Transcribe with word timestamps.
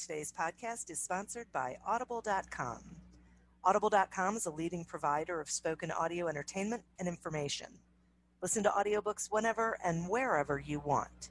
Today's 0.00 0.32
podcast 0.32 0.90
is 0.90 0.98
sponsored 0.98 1.46
by 1.52 1.76
Audible.com. 1.86 2.78
Audible.com 3.62 4.36
is 4.36 4.46
a 4.46 4.50
leading 4.50 4.82
provider 4.82 5.42
of 5.42 5.50
spoken 5.50 5.90
audio 5.90 6.26
entertainment 6.26 6.82
and 6.98 7.06
information. 7.06 7.66
Listen 8.40 8.62
to 8.62 8.70
audiobooks 8.70 9.28
whenever 9.30 9.76
and 9.84 10.08
wherever 10.08 10.58
you 10.58 10.80
want. 10.80 11.28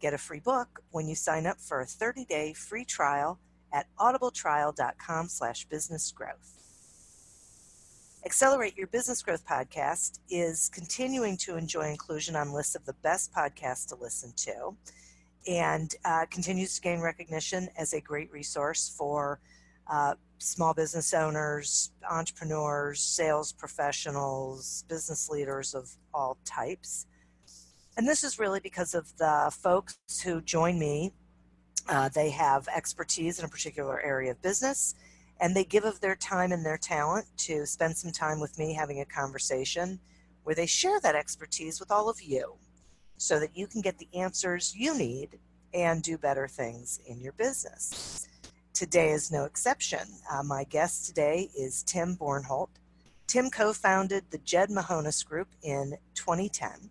Get 0.00 0.14
a 0.14 0.18
free 0.18 0.38
book 0.38 0.82
when 0.92 1.08
you 1.08 1.16
sign 1.16 1.46
up 1.46 1.58
for 1.60 1.80
a 1.80 1.84
30-day 1.84 2.52
free 2.52 2.84
trial 2.84 3.40
at 3.72 3.86
audibletrial.com 3.98 5.28
slash 5.28 5.66
businessgrowth. 5.66 6.60
Accelerate 8.24 8.76
Your 8.76 8.86
Business 8.86 9.20
Growth 9.20 9.44
podcast 9.44 10.20
is 10.30 10.70
continuing 10.72 11.36
to 11.38 11.56
enjoy 11.56 11.90
inclusion 11.90 12.36
on 12.36 12.52
lists 12.52 12.76
of 12.76 12.86
the 12.86 12.94
best 13.02 13.32
podcasts 13.32 13.88
to 13.88 13.96
listen 13.96 14.32
to 14.36 14.76
and 15.46 15.94
uh, 16.04 16.26
continues 16.30 16.74
to 16.76 16.80
gain 16.80 17.00
recognition 17.00 17.68
as 17.76 17.92
a 17.92 18.00
great 18.00 18.30
resource 18.32 18.94
for 18.96 19.40
uh, 19.90 20.14
small 20.38 20.74
business 20.74 21.12
owners, 21.14 21.92
entrepreneurs, 22.08 23.00
sales 23.00 23.52
professionals, 23.52 24.84
business 24.88 25.28
leaders 25.28 25.74
of 25.74 25.90
all 26.14 26.38
types. 26.44 27.06
And 27.96 28.08
this 28.08 28.24
is 28.24 28.38
really 28.38 28.60
because 28.60 28.94
of 28.94 29.16
the 29.18 29.52
folks 29.52 29.98
who 30.24 30.40
join 30.40 30.78
me. 30.78 31.12
Uh, 31.88 32.08
they 32.08 32.30
have 32.30 32.68
expertise 32.68 33.38
in 33.38 33.44
a 33.44 33.48
particular 33.48 34.00
area 34.00 34.30
of 34.30 34.40
business, 34.40 34.94
and 35.40 35.54
they 35.54 35.64
give 35.64 35.84
of 35.84 36.00
their 36.00 36.14
time 36.16 36.52
and 36.52 36.64
their 36.64 36.78
talent 36.78 37.26
to 37.36 37.66
spend 37.66 37.96
some 37.96 38.12
time 38.12 38.40
with 38.40 38.58
me 38.58 38.72
having 38.72 39.00
a 39.00 39.04
conversation 39.04 39.98
where 40.44 40.54
they 40.54 40.66
share 40.66 41.00
that 41.00 41.14
expertise 41.14 41.80
with 41.80 41.90
all 41.90 42.08
of 42.08 42.22
you 42.22 42.56
so 43.16 43.38
that 43.40 43.56
you 43.56 43.66
can 43.66 43.80
get 43.80 43.98
the 43.98 44.08
answers 44.14 44.74
you 44.76 44.96
need 44.96 45.38
and 45.74 46.02
do 46.02 46.18
better 46.18 46.48
things 46.48 47.00
in 47.06 47.20
your 47.20 47.32
business. 47.32 48.28
Today 48.72 49.10
is 49.10 49.30
no 49.30 49.44
exception. 49.44 50.00
Uh, 50.30 50.42
my 50.42 50.64
guest 50.64 51.06
today 51.06 51.50
is 51.56 51.82
Tim 51.82 52.16
Bornholdt. 52.16 52.70
Tim 53.26 53.50
co 53.50 53.72
founded 53.72 54.24
the 54.30 54.38
Jed 54.38 54.70
Mahonis 54.70 55.24
Group 55.24 55.48
in 55.62 55.96
2010. 56.14 56.90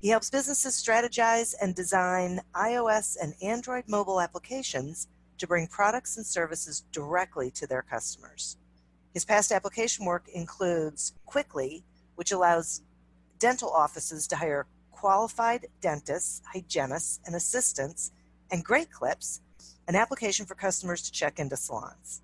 He 0.00 0.08
helps 0.08 0.30
businesses 0.30 0.74
strategize 0.74 1.54
and 1.60 1.74
design 1.74 2.40
iOS 2.54 3.16
and 3.20 3.34
Android 3.42 3.84
mobile 3.88 4.20
applications 4.20 5.08
to 5.38 5.46
bring 5.46 5.66
products 5.66 6.16
and 6.16 6.26
services 6.26 6.84
directly 6.92 7.50
to 7.52 7.66
their 7.66 7.82
customers. 7.82 8.56
His 9.12 9.24
past 9.24 9.52
application 9.52 10.04
work 10.04 10.28
includes 10.28 11.12
Kwikly, 11.26 11.84
which 12.16 12.32
allows 12.32 12.82
dental 13.38 13.70
offices 13.70 14.26
to 14.28 14.36
hire 14.36 14.66
qualified 15.04 15.66
dentists, 15.82 16.40
hygienists, 16.50 17.20
and 17.26 17.36
assistants, 17.36 18.10
and 18.50 18.64
Great 18.64 18.90
Clips, 18.90 19.42
an 19.86 19.96
application 19.96 20.46
for 20.46 20.54
customers 20.54 21.02
to 21.02 21.12
check 21.12 21.38
into 21.38 21.58
salons. 21.58 22.22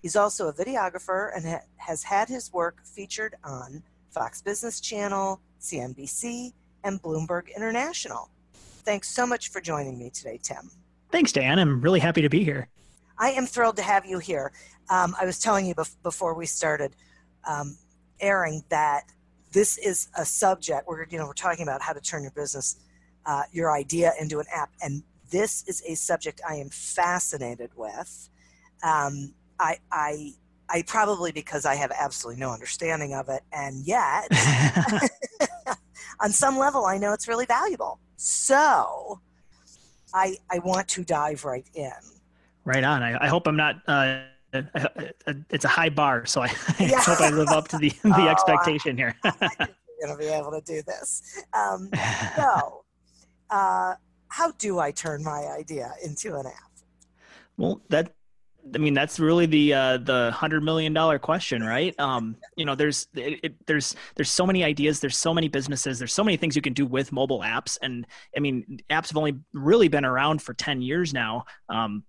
He's 0.00 0.14
also 0.14 0.46
a 0.46 0.52
videographer 0.52 1.34
and 1.34 1.44
ha- 1.44 1.64
has 1.78 2.04
had 2.04 2.28
his 2.28 2.52
work 2.52 2.86
featured 2.86 3.34
on 3.42 3.82
Fox 4.12 4.42
Business 4.42 4.80
Channel, 4.80 5.40
CNBC, 5.60 6.52
and 6.84 7.02
Bloomberg 7.02 7.52
International. 7.56 8.30
Thanks 8.84 9.08
so 9.08 9.26
much 9.26 9.50
for 9.50 9.60
joining 9.60 9.98
me 9.98 10.08
today, 10.08 10.38
Tim. 10.40 10.70
Thanks, 11.10 11.32
Dan. 11.32 11.58
I'm 11.58 11.80
really 11.80 11.98
happy 11.98 12.22
to 12.22 12.30
be 12.30 12.44
here. 12.44 12.68
I 13.18 13.30
am 13.32 13.44
thrilled 13.44 13.74
to 13.78 13.82
have 13.82 14.06
you 14.06 14.20
here. 14.20 14.52
Um, 14.88 15.16
I 15.20 15.26
was 15.26 15.40
telling 15.40 15.66
you 15.66 15.74
bef- 15.74 15.96
before 16.04 16.34
we 16.34 16.46
started 16.46 16.94
um, 17.44 17.76
airing 18.20 18.62
that 18.68 19.02
this 19.52 19.78
is 19.78 20.08
a 20.16 20.24
subject 20.24 20.86
where 20.86 21.06
you 21.10 21.18
know 21.18 21.26
we're 21.26 21.32
talking 21.32 21.62
about 21.62 21.82
how 21.82 21.92
to 21.92 22.00
turn 22.00 22.22
your 22.22 22.32
business 22.32 22.76
uh, 23.26 23.42
your 23.52 23.72
idea 23.72 24.12
into 24.20 24.38
an 24.38 24.46
app 24.54 24.70
and 24.82 25.02
this 25.30 25.64
is 25.68 25.82
a 25.86 25.94
subject 25.94 26.40
i 26.48 26.54
am 26.54 26.68
fascinated 26.70 27.70
with. 27.76 28.28
Um, 28.82 29.34
I, 29.58 29.78
I 29.92 30.32
i 30.68 30.82
probably 30.82 31.32
because 31.32 31.66
i 31.66 31.74
have 31.74 31.92
absolutely 31.98 32.40
no 32.40 32.50
understanding 32.50 33.12
of 33.14 33.28
it 33.28 33.42
and 33.52 33.84
yet 33.86 34.28
on 36.20 36.30
some 36.30 36.56
level 36.56 36.86
i 36.86 36.96
know 36.98 37.12
it's 37.12 37.28
really 37.28 37.46
valuable. 37.46 37.98
So 38.16 39.20
i 40.14 40.36
i 40.50 40.58
want 40.60 40.88
to 40.88 41.04
dive 41.04 41.44
right 41.44 41.66
in. 41.74 41.92
Right 42.64 42.84
on. 42.84 43.02
I, 43.02 43.24
I 43.24 43.28
hope 43.28 43.46
i'm 43.46 43.56
not 43.56 43.76
uh 43.86 44.22
it's 44.52 45.64
a 45.64 45.68
high 45.68 45.88
bar, 45.88 46.26
so 46.26 46.42
I, 46.42 46.46
I 46.78 46.86
hope 46.96 47.20
I 47.20 47.30
live 47.30 47.48
up 47.48 47.68
to 47.68 47.78
the 47.78 47.90
the 48.02 48.24
oh, 48.24 48.28
expectation 48.28 48.96
here. 48.96 49.16
I 49.24 49.30
think 49.30 49.52
you're 49.58 50.06
going 50.06 50.12
to 50.12 50.16
be 50.16 50.26
able 50.26 50.50
to 50.52 50.60
do 50.60 50.82
this. 50.86 51.44
Um, 51.52 51.90
so, 52.36 52.84
uh, 53.50 53.94
how 54.28 54.52
do 54.52 54.78
I 54.78 54.90
turn 54.90 55.22
my 55.22 55.46
idea 55.58 55.92
into 56.04 56.36
an 56.36 56.46
app? 56.46 56.70
Well, 57.56 57.82
that 57.90 58.12
I 58.74 58.78
mean 58.78 58.94
that's 58.94 59.18
really 59.18 59.46
the 59.46 59.74
uh, 59.74 59.96
the 59.98 60.30
hundred 60.32 60.62
million 60.62 60.92
dollar 60.92 61.18
question, 61.18 61.62
right? 61.62 61.98
Um, 61.98 62.36
you 62.56 62.64
know, 62.64 62.74
there's 62.74 63.08
it, 63.14 63.40
it, 63.42 63.66
there's 63.66 63.94
there's 64.16 64.30
so 64.30 64.46
many 64.46 64.64
ideas, 64.64 65.00
there's 65.00 65.16
so 65.16 65.32
many 65.34 65.48
businesses, 65.48 65.98
there's 65.98 66.12
so 66.12 66.24
many 66.24 66.36
things 66.36 66.56
you 66.56 66.62
can 66.62 66.72
do 66.72 66.86
with 66.86 67.12
mobile 67.12 67.40
apps, 67.40 67.78
and 67.82 68.06
I 68.36 68.40
mean, 68.40 68.80
apps 68.90 69.08
have 69.08 69.16
only 69.16 69.38
really 69.52 69.88
been 69.88 70.04
around 70.04 70.42
for 70.42 70.54
ten 70.54 70.82
years 70.82 71.12
now. 71.12 71.44
Um, 71.68 72.04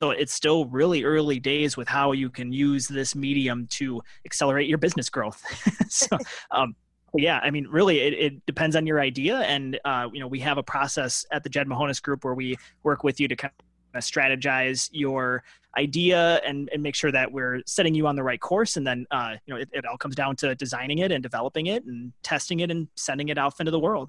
so 0.00 0.10
it's 0.10 0.32
still 0.32 0.64
really 0.66 1.04
early 1.04 1.38
days 1.38 1.76
with 1.76 1.86
how 1.86 2.12
you 2.12 2.30
can 2.30 2.52
use 2.52 2.88
this 2.88 3.14
medium 3.14 3.66
to 3.72 4.00
accelerate 4.24 4.66
your 4.66 4.78
business 4.78 5.10
growth. 5.10 5.42
so, 5.90 6.16
um, 6.50 6.74
yeah, 7.14 7.38
I 7.42 7.50
mean, 7.50 7.66
really, 7.66 8.00
it, 8.00 8.14
it, 8.14 8.46
depends 8.46 8.76
on 8.76 8.86
your 8.86 9.00
idea, 9.00 9.40
and 9.40 9.78
uh, 9.84 10.08
you 10.12 10.20
know, 10.20 10.28
we 10.28 10.40
have 10.40 10.58
a 10.58 10.62
process 10.62 11.26
at 11.32 11.42
the 11.42 11.50
Jed 11.50 11.66
Mahonis 11.66 12.00
Group 12.00 12.24
where 12.24 12.34
we 12.34 12.56
work 12.82 13.04
with 13.04 13.20
you 13.20 13.28
to 13.28 13.36
kind 13.36 13.52
of 13.94 14.02
strategize 14.02 14.88
your 14.92 15.42
idea 15.76 16.40
and, 16.46 16.70
and 16.72 16.82
make 16.82 16.94
sure 16.94 17.12
that 17.12 17.30
we're 17.30 17.60
setting 17.66 17.94
you 17.94 18.06
on 18.06 18.16
the 18.16 18.22
right 18.22 18.40
course, 18.40 18.76
and 18.76 18.86
then 18.86 19.06
uh, 19.10 19.34
you 19.44 19.52
know, 19.52 19.60
it, 19.60 19.68
it 19.72 19.84
all 19.84 19.98
comes 19.98 20.14
down 20.14 20.36
to 20.36 20.54
designing 20.54 20.98
it 20.98 21.12
and 21.12 21.22
developing 21.22 21.66
it 21.66 21.84
and 21.84 22.12
testing 22.22 22.60
it 22.60 22.70
and 22.70 22.88
sending 22.94 23.28
it 23.28 23.36
out 23.36 23.58
into 23.58 23.72
the 23.72 23.80
world. 23.80 24.08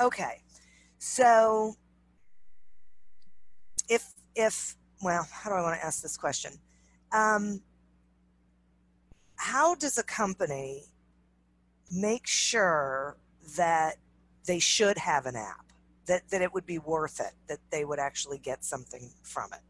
Okay, 0.00 0.42
so 0.98 1.74
if 3.88 4.12
if 4.34 4.76
well, 5.02 5.26
how 5.30 5.50
do 5.50 5.56
I 5.56 5.62
want 5.62 5.78
to 5.78 5.84
ask 5.84 6.02
this 6.02 6.16
question? 6.16 6.52
Um, 7.12 7.60
how 9.36 9.74
does 9.74 9.98
a 9.98 10.02
company 10.02 10.84
make 11.92 12.26
sure 12.26 13.16
that 13.56 13.96
they 14.46 14.58
should 14.58 14.98
have 14.98 15.26
an 15.26 15.36
app 15.36 15.66
that, 16.06 16.28
that 16.30 16.42
it 16.42 16.52
would 16.52 16.66
be 16.66 16.78
worth 16.78 17.20
it 17.20 17.32
that 17.48 17.58
they 17.70 17.84
would 17.84 17.98
actually 17.98 18.38
get 18.38 18.64
something 18.64 19.10
from 19.22 19.52
it 19.52 19.60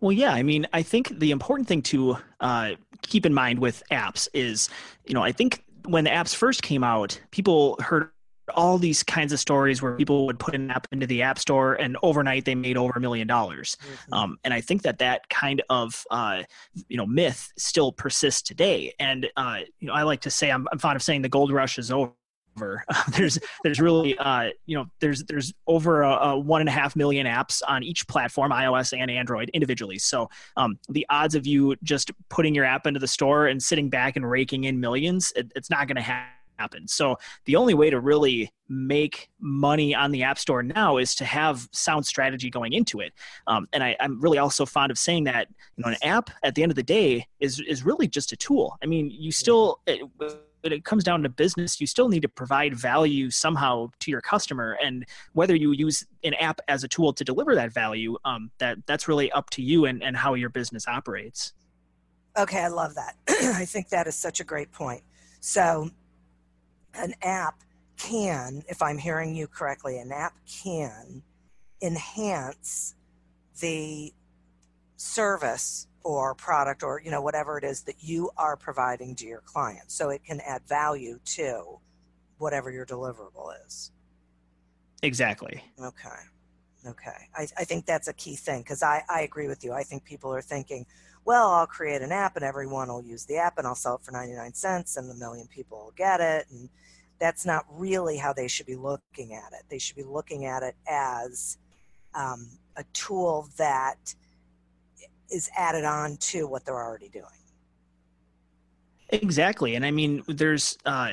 well, 0.00 0.12
yeah. 0.12 0.32
I 0.32 0.42
mean, 0.42 0.66
I 0.72 0.82
think 0.82 1.18
the 1.18 1.30
important 1.30 1.68
thing 1.68 1.82
to 1.82 2.18
uh, 2.40 2.72
keep 3.02 3.24
in 3.24 3.32
mind 3.32 3.58
with 3.58 3.82
apps 3.90 4.28
is, 4.34 4.68
you 5.06 5.14
know, 5.14 5.22
I 5.22 5.32
think 5.32 5.64
when 5.86 6.04
the 6.04 6.10
apps 6.10 6.34
first 6.34 6.62
came 6.62 6.84
out, 6.84 7.18
people 7.30 7.76
heard 7.80 8.10
all 8.54 8.78
these 8.78 9.02
kinds 9.02 9.32
of 9.32 9.40
stories 9.40 9.82
where 9.82 9.96
people 9.96 10.26
would 10.26 10.38
put 10.38 10.54
an 10.54 10.70
app 10.70 10.86
into 10.92 11.06
the 11.06 11.22
app 11.22 11.38
store 11.38 11.74
and 11.74 11.96
overnight 12.02 12.44
they 12.44 12.54
made 12.54 12.76
over 12.76 12.92
a 12.96 13.00
million 13.00 13.26
dollars. 13.26 13.76
Mm-hmm. 13.76 14.14
um, 14.14 14.38
and 14.44 14.54
i 14.54 14.60
think 14.60 14.82
that 14.82 14.98
that 14.98 15.28
kind 15.28 15.62
of 15.68 16.04
uh, 16.10 16.42
you 16.88 16.96
know 16.96 17.06
myth 17.06 17.52
still 17.56 17.92
persists 17.92 18.42
today. 18.42 18.94
And 18.98 19.28
uh, 19.36 19.60
you 19.80 19.88
know 19.88 19.94
i 19.94 20.02
like 20.02 20.20
to 20.22 20.30
say 20.30 20.50
I'm, 20.50 20.66
I'm 20.72 20.78
fond 20.78 20.96
of 20.96 21.02
saying 21.02 21.22
the 21.22 21.28
gold 21.28 21.52
rush 21.52 21.78
is 21.78 21.90
over. 21.90 22.12
There's 23.12 23.38
there's 23.62 23.80
really 23.80 24.16
uh, 24.16 24.48
you 24.64 24.78
know 24.78 24.86
there's 25.00 25.24
there's 25.24 25.52
over 25.66 26.00
a, 26.02 26.12
a, 26.28 26.38
one 26.38 26.62
and 26.62 26.70
a 26.70 26.72
half 26.72 26.96
million 26.96 27.26
apps 27.26 27.60
on 27.68 27.82
each 27.82 28.08
platform 28.08 28.50
ios 28.50 28.98
and 28.98 29.10
android 29.10 29.50
individually. 29.50 29.98
So 29.98 30.30
um, 30.56 30.78
the 30.88 31.04
odds 31.10 31.34
of 31.34 31.46
you 31.46 31.76
just 31.82 32.12
putting 32.30 32.54
your 32.54 32.64
app 32.64 32.86
into 32.86 32.98
the 32.98 33.08
store 33.08 33.48
and 33.48 33.62
sitting 33.62 33.90
back 33.90 34.16
and 34.16 34.28
raking 34.28 34.64
in 34.64 34.80
millions 34.80 35.34
it, 35.36 35.52
it's 35.54 35.68
not 35.68 35.86
going 35.86 35.96
to 35.96 36.02
happen 36.02 36.35
happen. 36.58 36.86
So 36.88 37.18
the 37.44 37.56
only 37.56 37.74
way 37.74 37.90
to 37.90 38.00
really 38.00 38.50
make 38.68 39.30
money 39.40 39.94
on 39.94 40.10
the 40.10 40.22
App 40.22 40.38
Store 40.38 40.62
now 40.62 40.96
is 40.96 41.14
to 41.16 41.24
have 41.24 41.68
sound 41.72 42.06
strategy 42.06 42.50
going 42.50 42.72
into 42.72 43.00
it. 43.00 43.12
Um, 43.46 43.68
and 43.72 43.82
I, 43.82 43.96
am 44.00 44.20
really 44.20 44.38
also 44.38 44.66
fond 44.66 44.90
of 44.90 44.98
saying 44.98 45.24
that 45.24 45.48
you 45.76 45.84
know 45.84 45.90
an 45.90 45.96
app 46.02 46.30
at 46.42 46.54
the 46.54 46.62
end 46.62 46.72
of 46.72 46.76
the 46.76 46.82
day 46.82 47.26
is 47.40 47.60
is 47.60 47.84
really 47.84 48.08
just 48.08 48.32
a 48.32 48.36
tool. 48.36 48.76
I 48.82 48.86
mean, 48.86 49.10
you 49.10 49.32
still. 49.32 49.80
It, 49.86 50.02
when 50.62 50.72
it 50.72 50.84
comes 50.84 51.04
down 51.04 51.22
to 51.22 51.28
business, 51.28 51.80
you 51.80 51.86
still 51.86 52.08
need 52.08 52.22
to 52.22 52.28
provide 52.28 52.74
value 52.74 53.30
somehow 53.30 53.88
to 54.00 54.10
your 54.10 54.20
customer, 54.20 54.76
and 54.82 55.04
whether 55.32 55.54
you 55.54 55.70
use 55.70 56.04
an 56.24 56.34
app 56.34 56.60
as 56.66 56.82
a 56.82 56.88
tool 56.88 57.12
to 57.12 57.22
deliver 57.22 57.54
that 57.54 57.72
value, 57.72 58.16
um, 58.24 58.50
that 58.58 58.78
that's 58.84 59.06
really 59.06 59.30
up 59.30 59.48
to 59.50 59.62
you 59.62 59.84
and, 59.84 60.02
and 60.02 60.16
how 60.16 60.34
your 60.34 60.48
business 60.48 60.88
operates. 60.88 61.52
Okay, 62.36 62.58
I 62.58 62.68
love 62.68 62.96
that. 62.96 63.14
I 63.28 63.64
think 63.64 63.90
that 63.90 64.06
is 64.06 64.16
such 64.16 64.40
a 64.40 64.44
great 64.44 64.72
point. 64.72 65.02
So 65.40 65.90
an 66.98 67.14
app 67.22 67.62
can, 67.96 68.62
if 68.68 68.82
I'm 68.82 68.98
hearing 68.98 69.34
you 69.34 69.46
correctly, 69.46 69.98
an 69.98 70.12
app 70.12 70.34
can 70.46 71.22
enhance 71.82 72.94
the 73.60 74.12
service 74.96 75.86
or 76.04 76.34
product 76.34 76.82
or 76.82 77.00
you 77.04 77.10
know 77.10 77.20
whatever 77.20 77.58
it 77.58 77.64
is 77.64 77.82
that 77.82 77.96
you 78.02 78.30
are 78.36 78.56
providing 78.56 79.14
to 79.16 79.26
your 79.26 79.40
client. 79.40 79.90
So 79.90 80.10
it 80.10 80.24
can 80.24 80.40
add 80.40 80.62
value 80.68 81.18
to 81.24 81.78
whatever 82.38 82.70
your 82.70 82.86
deliverable 82.86 83.52
is. 83.66 83.90
Exactly. 85.02 85.62
Okay. 85.80 86.08
Okay. 86.86 87.28
I, 87.34 87.48
I 87.58 87.64
think 87.64 87.86
that's 87.86 88.08
a 88.08 88.12
key 88.12 88.36
thing 88.36 88.62
because 88.62 88.82
I, 88.82 89.02
I 89.08 89.22
agree 89.22 89.48
with 89.48 89.64
you. 89.64 89.72
I 89.72 89.82
think 89.82 90.04
people 90.04 90.32
are 90.32 90.42
thinking 90.42 90.86
well 91.24 91.50
i'll 91.50 91.66
create 91.66 92.02
an 92.02 92.12
app 92.12 92.36
and 92.36 92.44
everyone 92.44 92.86
will 92.86 93.02
use 93.02 93.24
the 93.24 93.36
app 93.36 93.58
and 93.58 93.66
i'll 93.66 93.74
sell 93.74 93.96
it 93.96 94.02
for 94.04 94.12
99 94.12 94.54
cents 94.54 94.96
and 94.96 95.10
a 95.10 95.14
million 95.14 95.48
people 95.48 95.78
will 95.78 95.94
get 95.96 96.20
it. 96.20 96.46
And 96.50 96.68
that's 97.18 97.46
not 97.46 97.64
really 97.70 98.16
how 98.16 98.32
they 98.32 98.48
should 98.48 98.66
be 98.66 98.76
looking 98.76 99.34
at 99.34 99.52
it. 99.52 99.64
They 99.68 99.78
should 99.78 99.96
be 99.96 100.04
looking 100.04 100.44
at 100.44 100.62
it 100.62 100.76
as 100.88 101.58
um, 102.14 102.48
a 102.76 102.84
tool 102.92 103.48
that 103.56 104.14
is 105.30 105.50
added 105.56 105.84
on 105.84 106.16
to 106.18 106.46
what 106.46 106.64
they're 106.64 106.74
already 106.74 107.08
doing. 107.08 107.24
Exactly. 109.10 109.76
And 109.76 109.84
I 109.84 109.90
mean, 109.90 110.22
there's, 110.26 110.76
uh, 110.84 111.12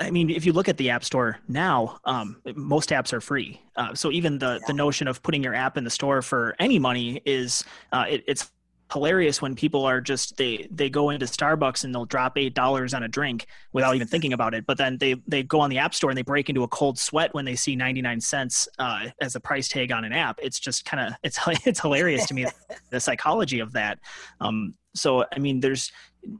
I 0.00 0.10
mean, 0.10 0.30
if 0.30 0.44
you 0.44 0.52
look 0.52 0.68
at 0.68 0.76
the 0.76 0.90
App 0.90 1.04
Store 1.04 1.38
now, 1.48 1.98
um, 2.04 2.40
most 2.56 2.90
apps 2.90 3.12
are 3.12 3.20
free. 3.20 3.60
Uh, 3.76 3.94
so 3.94 4.10
even 4.10 4.38
the, 4.38 4.58
yeah. 4.60 4.66
the 4.66 4.72
notion 4.72 5.06
of 5.06 5.22
putting 5.22 5.42
your 5.42 5.54
app 5.54 5.76
in 5.76 5.84
the 5.84 5.90
store 5.90 6.22
for 6.22 6.56
any 6.58 6.78
money 6.78 7.22
is 7.24 7.64
uh, 7.92 8.04
it, 8.08 8.24
it's 8.26 8.50
hilarious 8.92 9.40
when 9.40 9.54
people 9.54 9.84
are 9.84 10.00
just 10.00 10.36
they 10.36 10.68
they 10.70 10.90
go 10.90 11.10
into 11.10 11.26
Starbucks 11.26 11.84
and 11.84 11.94
they'll 11.94 12.04
drop 12.04 12.36
eight 12.36 12.54
dollars 12.54 12.94
on 12.94 13.02
a 13.02 13.08
drink 13.08 13.46
without 13.72 13.94
even 13.94 14.06
thinking 14.06 14.32
about 14.32 14.54
it. 14.54 14.66
But 14.66 14.78
then 14.78 14.98
they 14.98 15.16
they 15.26 15.42
go 15.42 15.60
on 15.60 15.70
the 15.70 15.78
app 15.78 15.94
store 15.94 16.10
and 16.10 16.16
they 16.16 16.22
break 16.22 16.48
into 16.48 16.62
a 16.62 16.68
cold 16.68 16.98
sweat 16.98 17.34
when 17.34 17.44
they 17.44 17.56
see 17.56 17.76
ninety 17.76 18.02
nine 18.02 18.20
cents 18.20 18.68
uh, 18.78 19.08
as 19.20 19.34
a 19.34 19.40
price 19.40 19.68
tag 19.68 19.90
on 19.90 20.04
an 20.04 20.12
app. 20.12 20.38
It's 20.42 20.60
just 20.60 20.84
kind 20.84 21.08
of 21.08 21.14
it's 21.22 21.38
it's 21.66 21.80
hilarious 21.80 22.26
to 22.26 22.34
me 22.34 22.46
the 22.90 23.00
psychology 23.00 23.60
of 23.60 23.72
that. 23.72 23.98
Um, 24.40 24.74
so 24.94 25.24
I 25.32 25.38
mean, 25.38 25.60
there's 25.60 25.90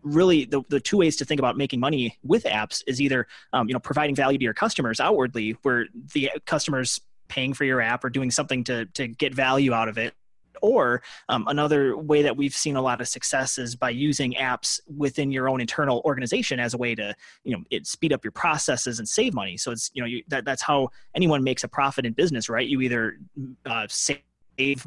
really 0.02 0.44
the, 0.44 0.62
the 0.68 0.80
two 0.80 0.96
ways 0.96 1.16
to 1.16 1.24
think 1.24 1.38
about 1.38 1.56
making 1.56 1.80
money 1.80 2.18
with 2.22 2.44
apps 2.44 2.82
is 2.86 3.00
either 3.00 3.26
um, 3.52 3.68
you 3.68 3.74
know 3.74 3.80
providing 3.80 4.14
value 4.14 4.38
to 4.38 4.44
your 4.44 4.54
customers 4.54 5.00
outwardly, 5.00 5.56
where 5.62 5.86
the 6.12 6.30
customers 6.46 7.00
paying 7.28 7.54
for 7.54 7.64
your 7.64 7.80
app 7.80 8.04
or 8.04 8.10
doing 8.10 8.30
something 8.30 8.64
to 8.64 8.84
to 8.86 9.08
get 9.08 9.34
value 9.34 9.72
out 9.72 9.88
of 9.88 9.98
it 9.98 10.14
or 10.62 11.02
um, 11.28 11.44
another 11.48 11.96
way 11.96 12.22
that 12.22 12.36
we've 12.36 12.54
seen 12.54 12.76
a 12.76 12.82
lot 12.82 13.00
of 13.00 13.08
success 13.08 13.58
is 13.58 13.76
by 13.76 13.90
using 13.90 14.34
apps 14.34 14.80
within 14.96 15.30
your 15.30 15.48
own 15.48 15.60
internal 15.60 16.02
organization 16.04 16.60
as 16.60 16.74
a 16.74 16.78
way 16.78 16.94
to, 16.94 17.14
you 17.44 17.56
know, 17.56 17.62
it 17.70 17.86
speed 17.86 18.12
up 18.12 18.24
your 18.24 18.32
processes 18.32 18.98
and 18.98 19.08
save 19.08 19.34
money. 19.34 19.56
So 19.56 19.70
it's, 19.70 19.90
you 19.94 20.02
know, 20.02 20.06
you, 20.06 20.22
that, 20.28 20.44
that's 20.44 20.62
how 20.62 20.90
anyone 21.14 21.42
makes 21.42 21.64
a 21.64 21.68
profit 21.68 22.06
in 22.06 22.12
business, 22.12 22.48
right? 22.48 22.66
You 22.66 22.80
either 22.80 23.18
uh, 23.66 23.86
save 23.88 24.22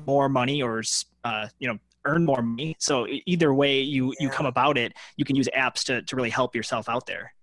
more 0.06 0.30
money 0.30 0.62
or, 0.62 0.84
uh, 1.24 1.48
you 1.60 1.68
know, 1.68 1.78
earn 2.06 2.26
more 2.26 2.42
money. 2.42 2.76
So 2.80 3.08
either 3.26 3.54
way 3.54 3.82
you, 3.82 4.08
yeah. 4.20 4.26
you 4.26 4.30
come 4.30 4.46
about 4.46 4.78
it, 4.78 4.94
you 5.18 5.26
can 5.26 5.36
use 5.36 5.50
apps 5.56 5.84
to, 5.86 6.02
to 6.04 6.16
really 6.16 6.30
help 6.30 6.56
yourself 6.56 6.88
out 6.88 7.06
there. 7.06 7.34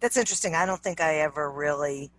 That's 0.00 0.16
interesting. 0.16 0.56
I 0.56 0.66
don't 0.66 0.82
think 0.82 1.00
I 1.00 1.20
ever 1.20 1.50
really 1.50 2.10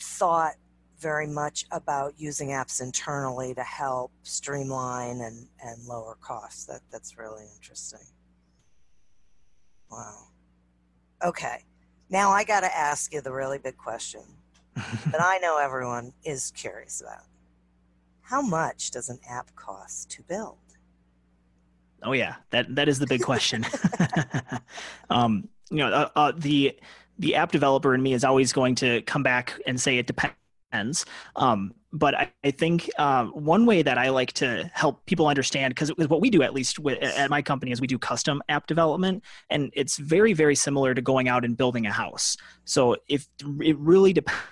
thought 0.00 0.54
very 0.98 1.26
much 1.26 1.64
about 1.70 2.14
using 2.16 2.48
apps 2.48 2.80
internally 2.80 3.54
to 3.54 3.62
help 3.62 4.12
streamline 4.22 5.20
and, 5.20 5.46
and 5.62 5.84
lower 5.86 6.16
costs. 6.20 6.64
That 6.66 6.80
that's 6.90 7.18
really 7.18 7.44
interesting. 7.54 8.06
Wow. 9.90 10.28
Okay. 11.24 11.64
Now 12.08 12.30
I 12.30 12.44
got 12.44 12.60
to 12.60 12.76
ask 12.76 13.12
you 13.12 13.20
the 13.20 13.32
really 13.32 13.58
big 13.58 13.76
question 13.76 14.22
that 14.74 15.20
I 15.20 15.38
know 15.38 15.58
everyone 15.58 16.12
is 16.24 16.52
curious 16.52 17.00
about. 17.00 17.24
How 18.22 18.42
much 18.42 18.90
does 18.90 19.08
an 19.08 19.18
app 19.28 19.54
cost 19.54 20.10
to 20.10 20.22
build? 20.22 20.56
Oh 22.02 22.12
yeah, 22.12 22.36
that 22.50 22.74
that 22.74 22.88
is 22.88 22.98
the 22.98 23.06
big 23.06 23.22
question. 23.22 23.64
um, 25.10 25.48
you 25.70 25.78
know, 25.78 25.88
uh, 25.88 26.08
uh, 26.14 26.32
the 26.36 26.78
the 27.18 27.34
app 27.34 27.52
developer 27.52 27.94
in 27.94 28.02
me 28.02 28.12
is 28.12 28.24
always 28.24 28.52
going 28.52 28.74
to 28.76 29.02
come 29.02 29.22
back 29.22 29.58
and 29.66 29.80
say 29.80 29.98
it 29.98 30.06
depends 30.06 30.34
um, 31.36 31.74
but 31.92 32.14
I, 32.14 32.32
I 32.44 32.50
think 32.50 32.90
uh, 32.98 33.26
one 33.26 33.66
way 33.66 33.82
that 33.82 33.98
I 33.98 34.10
like 34.10 34.32
to 34.34 34.70
help 34.74 35.04
people 35.06 35.28
understand, 35.28 35.74
because 35.74 35.88
what 35.96 36.20
we 36.20 36.30
do 36.30 36.42
at 36.42 36.52
least 36.52 36.78
with, 36.78 37.02
at 37.02 37.30
my 37.30 37.42
company 37.42 37.72
is 37.72 37.80
we 37.80 37.86
do 37.86 37.98
custom 37.98 38.42
app 38.48 38.66
development, 38.66 39.22
and 39.50 39.70
it's 39.74 39.96
very 39.96 40.32
very 40.32 40.54
similar 40.54 40.94
to 40.94 41.02
going 41.02 41.28
out 41.28 41.44
and 41.44 41.56
building 41.56 41.86
a 41.86 41.92
house. 41.92 42.36
So 42.64 42.96
if 43.08 43.28
it 43.60 43.78
really 43.78 44.12
depends 44.12 44.42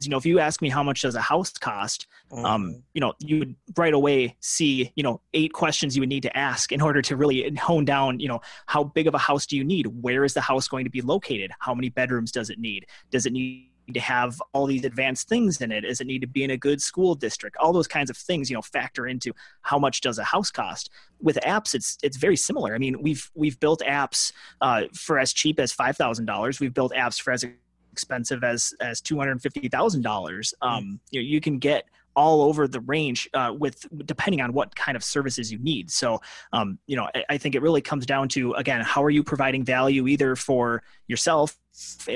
you 0.00 0.08
know 0.08 0.16
if 0.16 0.24
you 0.24 0.38
ask 0.38 0.62
me 0.62 0.68
how 0.68 0.82
much 0.82 1.02
does 1.02 1.14
a 1.14 1.20
house 1.20 1.52
cost 1.52 2.06
um, 2.32 2.38
mm-hmm. 2.38 2.46
um, 2.46 2.82
you 2.94 3.00
know 3.00 3.12
you 3.18 3.38
would 3.38 3.54
right 3.76 3.92
away 3.92 4.34
see 4.40 4.90
you 4.94 5.02
know 5.02 5.20
eight 5.34 5.52
questions 5.52 5.94
you 5.94 6.00
would 6.00 6.08
need 6.08 6.22
to 6.22 6.36
ask 6.36 6.72
in 6.72 6.80
order 6.80 7.02
to 7.02 7.16
really 7.16 7.54
hone 7.56 7.84
down 7.84 8.18
you 8.20 8.28
know 8.28 8.40
how 8.66 8.82
big 8.82 9.06
of 9.06 9.14
a 9.14 9.18
house 9.18 9.46
do 9.46 9.56
you 9.56 9.64
need 9.64 9.86
where 9.86 10.24
is 10.24 10.34
the 10.34 10.40
house 10.40 10.68
going 10.68 10.84
to 10.84 10.90
be 10.90 11.02
located 11.02 11.50
how 11.58 11.74
many 11.74 11.88
bedrooms 11.88 12.32
does 12.32 12.50
it 12.50 12.58
need 12.58 12.86
does 13.10 13.26
it 13.26 13.32
need 13.32 13.70
to 13.92 14.00
have 14.00 14.40
all 14.52 14.66
these 14.66 14.84
advanced 14.84 15.28
things 15.28 15.60
in 15.60 15.70
it? 15.70 15.82
Does 15.82 16.00
it 16.00 16.06
need 16.06 16.20
to 16.20 16.26
be 16.26 16.44
in 16.44 16.50
a 16.50 16.56
good 16.56 16.80
school 16.80 17.14
district? 17.14 17.56
All 17.58 17.72
those 17.72 17.88
kinds 17.88 18.10
of 18.10 18.16
things, 18.16 18.48
you 18.48 18.56
know, 18.56 18.62
factor 18.62 19.06
into 19.06 19.32
how 19.62 19.78
much 19.78 20.00
does 20.00 20.18
a 20.18 20.24
house 20.24 20.50
cost. 20.50 20.90
With 21.20 21.38
apps, 21.44 21.74
it's 21.74 21.98
it's 22.02 22.16
very 22.16 22.36
similar. 22.36 22.74
I 22.74 22.78
mean, 22.78 23.02
we've 23.02 23.30
we've 23.34 23.58
built 23.60 23.82
apps 23.86 24.32
uh, 24.60 24.84
for 24.94 25.18
as 25.18 25.32
cheap 25.32 25.60
as 25.60 25.72
five 25.72 25.96
thousand 25.96 26.26
dollars. 26.26 26.60
We've 26.60 26.74
built 26.74 26.92
apps 26.92 27.20
for 27.20 27.32
as 27.32 27.44
expensive 27.92 28.42
as 28.42 28.74
as 28.80 29.00
two 29.00 29.18
hundred 29.18 29.40
fifty 29.42 29.68
thousand 29.68 30.02
dollars. 30.02 30.54
Hmm. 30.62 30.68
Um, 30.68 31.00
you, 31.10 31.20
know, 31.20 31.26
you 31.26 31.40
can 31.40 31.58
get 31.58 31.84
all 32.16 32.42
over 32.42 32.68
the 32.68 32.80
range 32.80 33.28
uh, 33.34 33.52
with 33.56 33.86
depending 34.06 34.40
on 34.40 34.52
what 34.52 34.74
kind 34.76 34.96
of 34.96 35.02
services 35.02 35.50
you 35.50 35.58
need. 35.58 35.90
So, 35.90 36.20
um, 36.52 36.78
you 36.86 36.96
know, 36.96 37.08
I, 37.14 37.24
I, 37.30 37.38
think 37.38 37.56
it 37.56 37.62
really 37.62 37.80
comes 37.80 38.06
down 38.06 38.28
to 38.30 38.52
again, 38.52 38.82
how 38.82 39.02
are 39.02 39.10
you 39.10 39.24
providing 39.24 39.64
value 39.64 40.06
either 40.06 40.36
for 40.36 40.84
yourself 41.08 41.56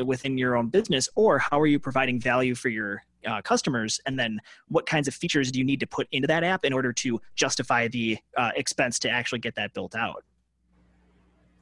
within 0.04 0.38
your 0.38 0.56
own 0.56 0.68
business 0.68 1.08
or 1.14 1.38
how 1.38 1.60
are 1.60 1.66
you 1.66 1.78
providing 1.78 2.20
value 2.20 2.54
for 2.54 2.68
your 2.68 3.02
uh, 3.26 3.42
customers? 3.42 4.00
And 4.06 4.18
then 4.18 4.40
what 4.68 4.86
kinds 4.86 5.08
of 5.08 5.14
features 5.14 5.50
do 5.50 5.58
you 5.58 5.64
need 5.64 5.80
to 5.80 5.86
put 5.86 6.06
into 6.12 6.28
that 6.28 6.44
app 6.44 6.64
in 6.64 6.72
order 6.72 6.92
to 6.92 7.20
justify 7.34 7.88
the 7.88 8.18
uh, 8.36 8.50
expense 8.56 8.98
to 9.00 9.10
actually 9.10 9.40
get 9.40 9.54
that 9.56 9.74
built 9.74 9.94
out? 9.94 10.24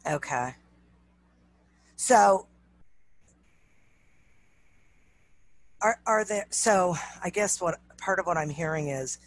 Okay. 0.06 0.54
So 1.96 2.46
are, 5.82 6.00
are 6.06 6.24
there 6.24 6.46
so 6.50 6.96
i 7.22 7.30
guess 7.30 7.60
what 7.60 7.78
part 7.98 8.18
of 8.18 8.26
what 8.26 8.36
i'm 8.36 8.48
hearing 8.48 8.88
is 8.88 9.18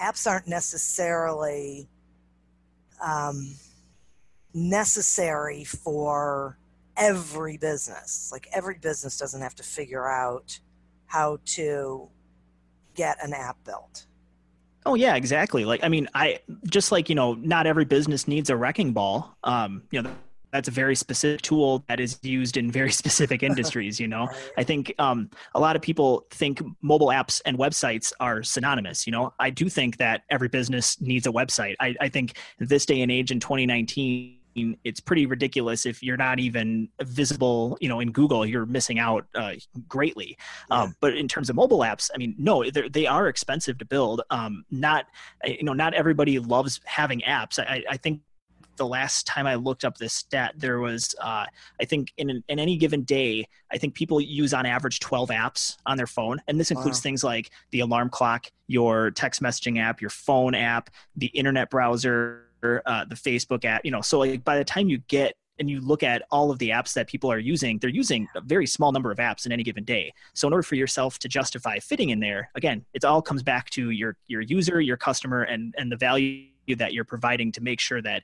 apps 0.00 0.28
aren't 0.28 0.48
necessarily 0.48 1.88
um, 3.02 3.54
necessary 4.52 5.64
for 5.64 6.58
every 7.00 7.56
business. 7.56 8.28
Like 8.30 8.46
every 8.52 8.78
business 8.78 9.18
doesn't 9.18 9.40
have 9.40 9.54
to 9.56 9.62
figure 9.62 10.08
out 10.08 10.60
how 11.06 11.38
to 11.44 12.08
get 12.94 13.16
an 13.24 13.32
app 13.32 13.56
built. 13.64 14.06
Oh 14.86 14.94
yeah, 14.94 15.16
exactly. 15.16 15.64
Like 15.64 15.82
I 15.82 15.88
mean, 15.88 16.08
I 16.14 16.40
just 16.66 16.92
like 16.92 17.08
you 17.08 17.14
know, 17.14 17.34
not 17.34 17.66
every 17.66 17.84
business 17.84 18.28
needs 18.28 18.50
a 18.50 18.56
wrecking 18.56 18.92
ball. 18.92 19.36
Um, 19.42 19.82
you 19.90 20.00
know, 20.00 20.10
that's 20.52 20.68
a 20.68 20.70
very 20.70 20.96
specific 20.96 21.42
tool 21.42 21.84
that 21.88 22.00
is 22.00 22.18
used 22.22 22.56
in 22.56 22.70
very 22.70 22.90
specific 23.02 23.42
industries 23.42 24.00
you 24.00 24.08
know 24.08 24.28
i 24.58 24.64
think 24.64 24.92
um, 24.98 25.30
a 25.54 25.60
lot 25.60 25.76
of 25.76 25.82
people 25.82 26.26
think 26.30 26.60
mobile 26.82 27.08
apps 27.08 27.40
and 27.44 27.56
websites 27.56 28.12
are 28.18 28.42
synonymous 28.42 29.06
you 29.06 29.12
know 29.12 29.32
i 29.38 29.48
do 29.48 29.68
think 29.68 29.96
that 29.98 30.22
every 30.28 30.48
business 30.48 31.00
needs 31.00 31.26
a 31.26 31.30
website 31.30 31.76
i, 31.78 31.94
I 32.00 32.08
think 32.08 32.36
this 32.58 32.84
day 32.84 33.00
and 33.02 33.12
age 33.12 33.30
in 33.30 33.38
2019 33.38 34.39
it's 34.84 35.00
pretty 35.00 35.26
ridiculous 35.26 35.86
if 35.86 36.02
you're 36.02 36.16
not 36.16 36.38
even 36.38 36.88
visible 37.02 37.76
you 37.80 37.88
know 37.88 38.00
in 38.00 38.10
google 38.12 38.44
you're 38.44 38.66
missing 38.66 38.98
out 38.98 39.26
uh, 39.34 39.52
greatly 39.88 40.36
yeah. 40.70 40.82
um, 40.82 40.94
but 41.00 41.16
in 41.16 41.28
terms 41.28 41.50
of 41.50 41.56
mobile 41.56 41.80
apps 41.80 42.10
i 42.14 42.18
mean 42.18 42.34
no 42.38 42.64
they 42.70 43.06
are 43.06 43.28
expensive 43.28 43.78
to 43.78 43.84
build 43.84 44.22
um, 44.30 44.64
not 44.70 45.06
you 45.44 45.62
know 45.62 45.72
not 45.72 45.94
everybody 45.94 46.38
loves 46.38 46.80
having 46.84 47.20
apps 47.20 47.58
I, 47.58 47.84
I 47.88 47.96
think 47.96 48.20
the 48.80 48.86
last 48.86 49.26
time 49.26 49.46
I 49.46 49.56
looked 49.56 49.84
up 49.84 49.98
this 49.98 50.14
stat, 50.14 50.54
there 50.56 50.80
was, 50.80 51.14
uh, 51.20 51.44
I 51.80 51.84
think, 51.84 52.14
in, 52.16 52.30
an, 52.30 52.42
in 52.48 52.58
any 52.58 52.78
given 52.78 53.02
day, 53.02 53.46
I 53.70 53.76
think 53.76 53.92
people 53.94 54.22
use 54.22 54.54
on 54.54 54.64
average 54.64 55.00
12 55.00 55.28
apps 55.28 55.76
on 55.84 55.98
their 55.98 56.06
phone. 56.06 56.40
And 56.48 56.58
this 56.58 56.70
includes 56.70 56.98
wow. 56.98 57.02
things 57.02 57.22
like 57.22 57.50
the 57.72 57.80
alarm 57.80 58.08
clock, 58.08 58.46
your 58.68 59.10
text 59.10 59.42
messaging 59.42 59.78
app, 59.78 60.00
your 60.00 60.08
phone 60.08 60.54
app, 60.54 60.88
the 61.14 61.26
internet 61.26 61.68
browser, 61.68 62.46
uh, 62.62 63.04
the 63.04 63.14
Facebook 63.14 63.64
app. 63.64 63.84
You 63.84 63.90
know, 63.90 64.00
so 64.00 64.18
like 64.20 64.44
by 64.44 64.58
the 64.58 64.64
time 64.64 64.88
you 64.88 64.98
get 65.08 65.34
and 65.58 65.68
you 65.68 65.80
look 65.80 66.02
at 66.02 66.22
all 66.30 66.50
of 66.50 66.58
the 66.58 66.70
apps 66.70 66.94
that 66.94 67.06
people 67.06 67.30
are 67.30 67.38
using, 67.38 67.78
they're 67.78 67.90
using 67.90 68.26
a 68.34 68.40
very 68.40 68.66
small 68.66 68.92
number 68.92 69.12
of 69.12 69.18
apps 69.18 69.44
in 69.44 69.52
any 69.52 69.62
given 69.62 69.84
day. 69.84 70.10
So 70.34 70.48
in 70.48 70.54
order 70.54 70.62
for 70.62 70.74
yourself 70.74 71.18
to 71.18 71.28
justify 71.28 71.78
fitting 71.78 72.10
in 72.10 72.18
there, 72.18 72.50
again, 72.54 72.84
it 72.94 73.04
all 73.04 73.20
comes 73.20 73.42
back 73.42 73.68
to 73.70 73.90
your 73.90 74.16
your 74.26 74.40
user, 74.40 74.80
your 74.80 74.96
customer, 74.96 75.42
and 75.42 75.74
and 75.76 75.92
the 75.92 75.96
value 75.96 76.46
that 76.76 76.92
you're 76.92 77.04
providing 77.04 77.52
to 77.52 77.60
make 77.60 77.80
sure 77.80 78.00
that 78.02 78.22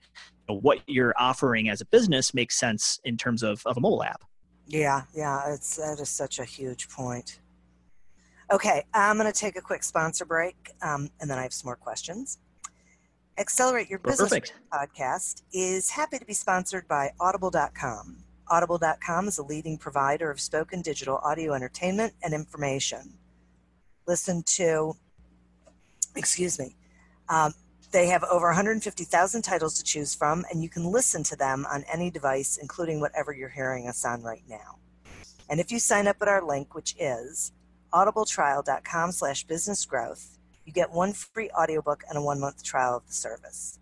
you 0.48 0.54
know, 0.54 0.60
what 0.60 0.80
you're 0.86 1.14
offering 1.18 1.68
as 1.68 1.80
a 1.80 1.84
business 1.86 2.32
makes 2.32 2.56
sense 2.56 3.00
in 3.04 3.16
terms 3.16 3.42
of, 3.42 3.60
of 3.66 3.76
a 3.76 3.80
mobile 3.80 4.04
app. 4.04 4.22
Yeah, 4.66 5.02
yeah, 5.14 5.52
it's 5.52 5.76
that 5.76 6.00
is 6.00 6.08
such 6.08 6.38
a 6.38 6.44
huge 6.44 6.88
point. 6.88 7.40
Okay, 8.50 8.84
I'm 8.94 9.18
going 9.18 9.30
to 9.30 9.38
take 9.38 9.56
a 9.56 9.60
quick 9.60 9.82
sponsor 9.82 10.24
break, 10.24 10.56
um, 10.82 11.10
and 11.20 11.28
then 11.28 11.38
I 11.38 11.42
have 11.42 11.52
some 11.52 11.66
more 11.66 11.76
questions. 11.76 12.38
Accelerate 13.38 13.90
Your 13.90 13.98
Business 13.98 14.30
Perfect. 14.30 14.54
podcast 14.72 15.42
is 15.52 15.90
happy 15.90 16.18
to 16.18 16.24
be 16.24 16.32
sponsored 16.32 16.88
by 16.88 17.10
Audible.com. 17.20 18.24
Audible.com 18.48 19.28
is 19.28 19.36
a 19.36 19.42
leading 19.42 19.76
provider 19.76 20.30
of 20.30 20.40
spoken 20.40 20.80
digital 20.80 21.18
audio 21.18 21.52
entertainment 21.52 22.14
and 22.22 22.32
information. 22.32 23.18
Listen 24.06 24.42
to, 24.46 24.94
excuse 26.14 26.58
me, 26.58 26.76
um, 27.28 27.52
they 27.92 28.06
have 28.06 28.24
over 28.24 28.46
150,000 28.46 29.42
titles 29.42 29.76
to 29.78 29.84
choose 29.84 30.14
from, 30.14 30.44
and 30.50 30.62
you 30.62 30.70
can 30.70 30.84
listen 30.84 31.22
to 31.24 31.36
them 31.36 31.66
on 31.70 31.84
any 31.92 32.10
device, 32.10 32.58
including 32.60 33.00
whatever 33.00 33.34
you're 33.34 33.50
hearing 33.50 33.86
us 33.86 34.04
on 34.04 34.22
right 34.22 34.44
now. 34.48 34.78
And 35.50 35.60
if 35.60 35.70
you 35.70 35.78
sign 35.78 36.08
up 36.08 36.16
at 36.22 36.28
our 36.28 36.42
link, 36.42 36.74
which 36.74 36.94
is 36.98 37.52
audibletrial.com 37.92 39.12
slash 39.12 39.46
businessgrowth, 39.46 40.35
you 40.66 40.72
get 40.72 40.90
one 40.90 41.12
free 41.12 41.48
audiobook 41.50 42.04
and 42.08 42.18
a 42.18 42.22
one-month 42.22 42.62
trial 42.62 42.96
of 42.96 43.06
the 43.06 43.14
service. 43.14 43.78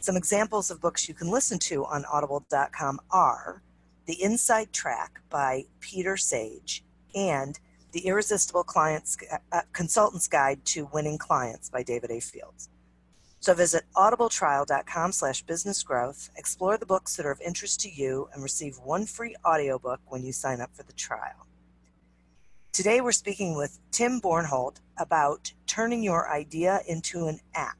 Some 0.00 0.16
examples 0.16 0.70
of 0.70 0.80
books 0.80 1.08
you 1.08 1.14
can 1.14 1.30
listen 1.30 1.58
to 1.60 1.84
on 1.84 2.04
audible.com 2.06 3.00
are 3.10 3.62
The 4.06 4.20
Inside 4.20 4.72
Track 4.72 5.20
by 5.30 5.66
Peter 5.78 6.16
Sage 6.16 6.82
and 7.14 7.60
The 7.92 8.06
Irresistible 8.06 8.64
Client's, 8.64 9.16
uh, 9.52 9.60
Consultant's 9.72 10.26
Guide 10.26 10.64
to 10.64 10.88
Winning 10.92 11.18
Clients 11.18 11.68
by 11.68 11.84
David 11.84 12.10
A. 12.10 12.20
Fields. 12.20 12.68
So 13.38 13.54
visit 13.54 13.84
audibletrial.com 13.94 15.12
slash 15.12 15.44
businessgrowth, 15.44 16.30
explore 16.36 16.78
the 16.78 16.86
books 16.86 17.16
that 17.16 17.26
are 17.26 17.32
of 17.32 17.40
interest 17.40 17.80
to 17.80 17.90
you, 17.90 18.28
and 18.32 18.42
receive 18.42 18.78
one 18.78 19.04
free 19.04 19.36
audiobook 19.44 20.00
when 20.06 20.24
you 20.24 20.32
sign 20.32 20.60
up 20.60 20.74
for 20.74 20.84
the 20.84 20.92
trial. 20.92 21.46
Today 22.72 23.02
we're 23.02 23.12
speaking 23.12 23.54
with 23.54 23.78
Tim 23.90 24.18
Bornholdt 24.18 24.76
about 24.98 25.52
turning 25.66 26.02
your 26.02 26.30
idea 26.30 26.80
into 26.88 27.26
an 27.26 27.38
app. 27.54 27.76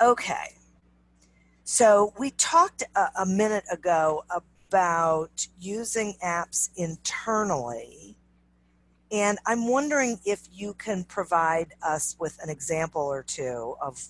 Okay, 0.00 0.54
so 1.64 2.14
we 2.18 2.30
talked 2.30 2.84
a, 2.96 3.08
a 3.20 3.26
minute 3.26 3.64
ago 3.70 4.24
about 4.30 5.46
using 5.60 6.14
apps 6.24 6.70
internally 6.76 8.16
and 9.12 9.38
I'm 9.44 9.68
wondering 9.68 10.18
if 10.24 10.48
you 10.50 10.72
can 10.72 11.04
provide 11.04 11.74
us 11.82 12.16
with 12.18 12.38
an 12.42 12.48
example 12.48 13.02
or 13.02 13.22
two 13.22 13.76
of 13.82 14.02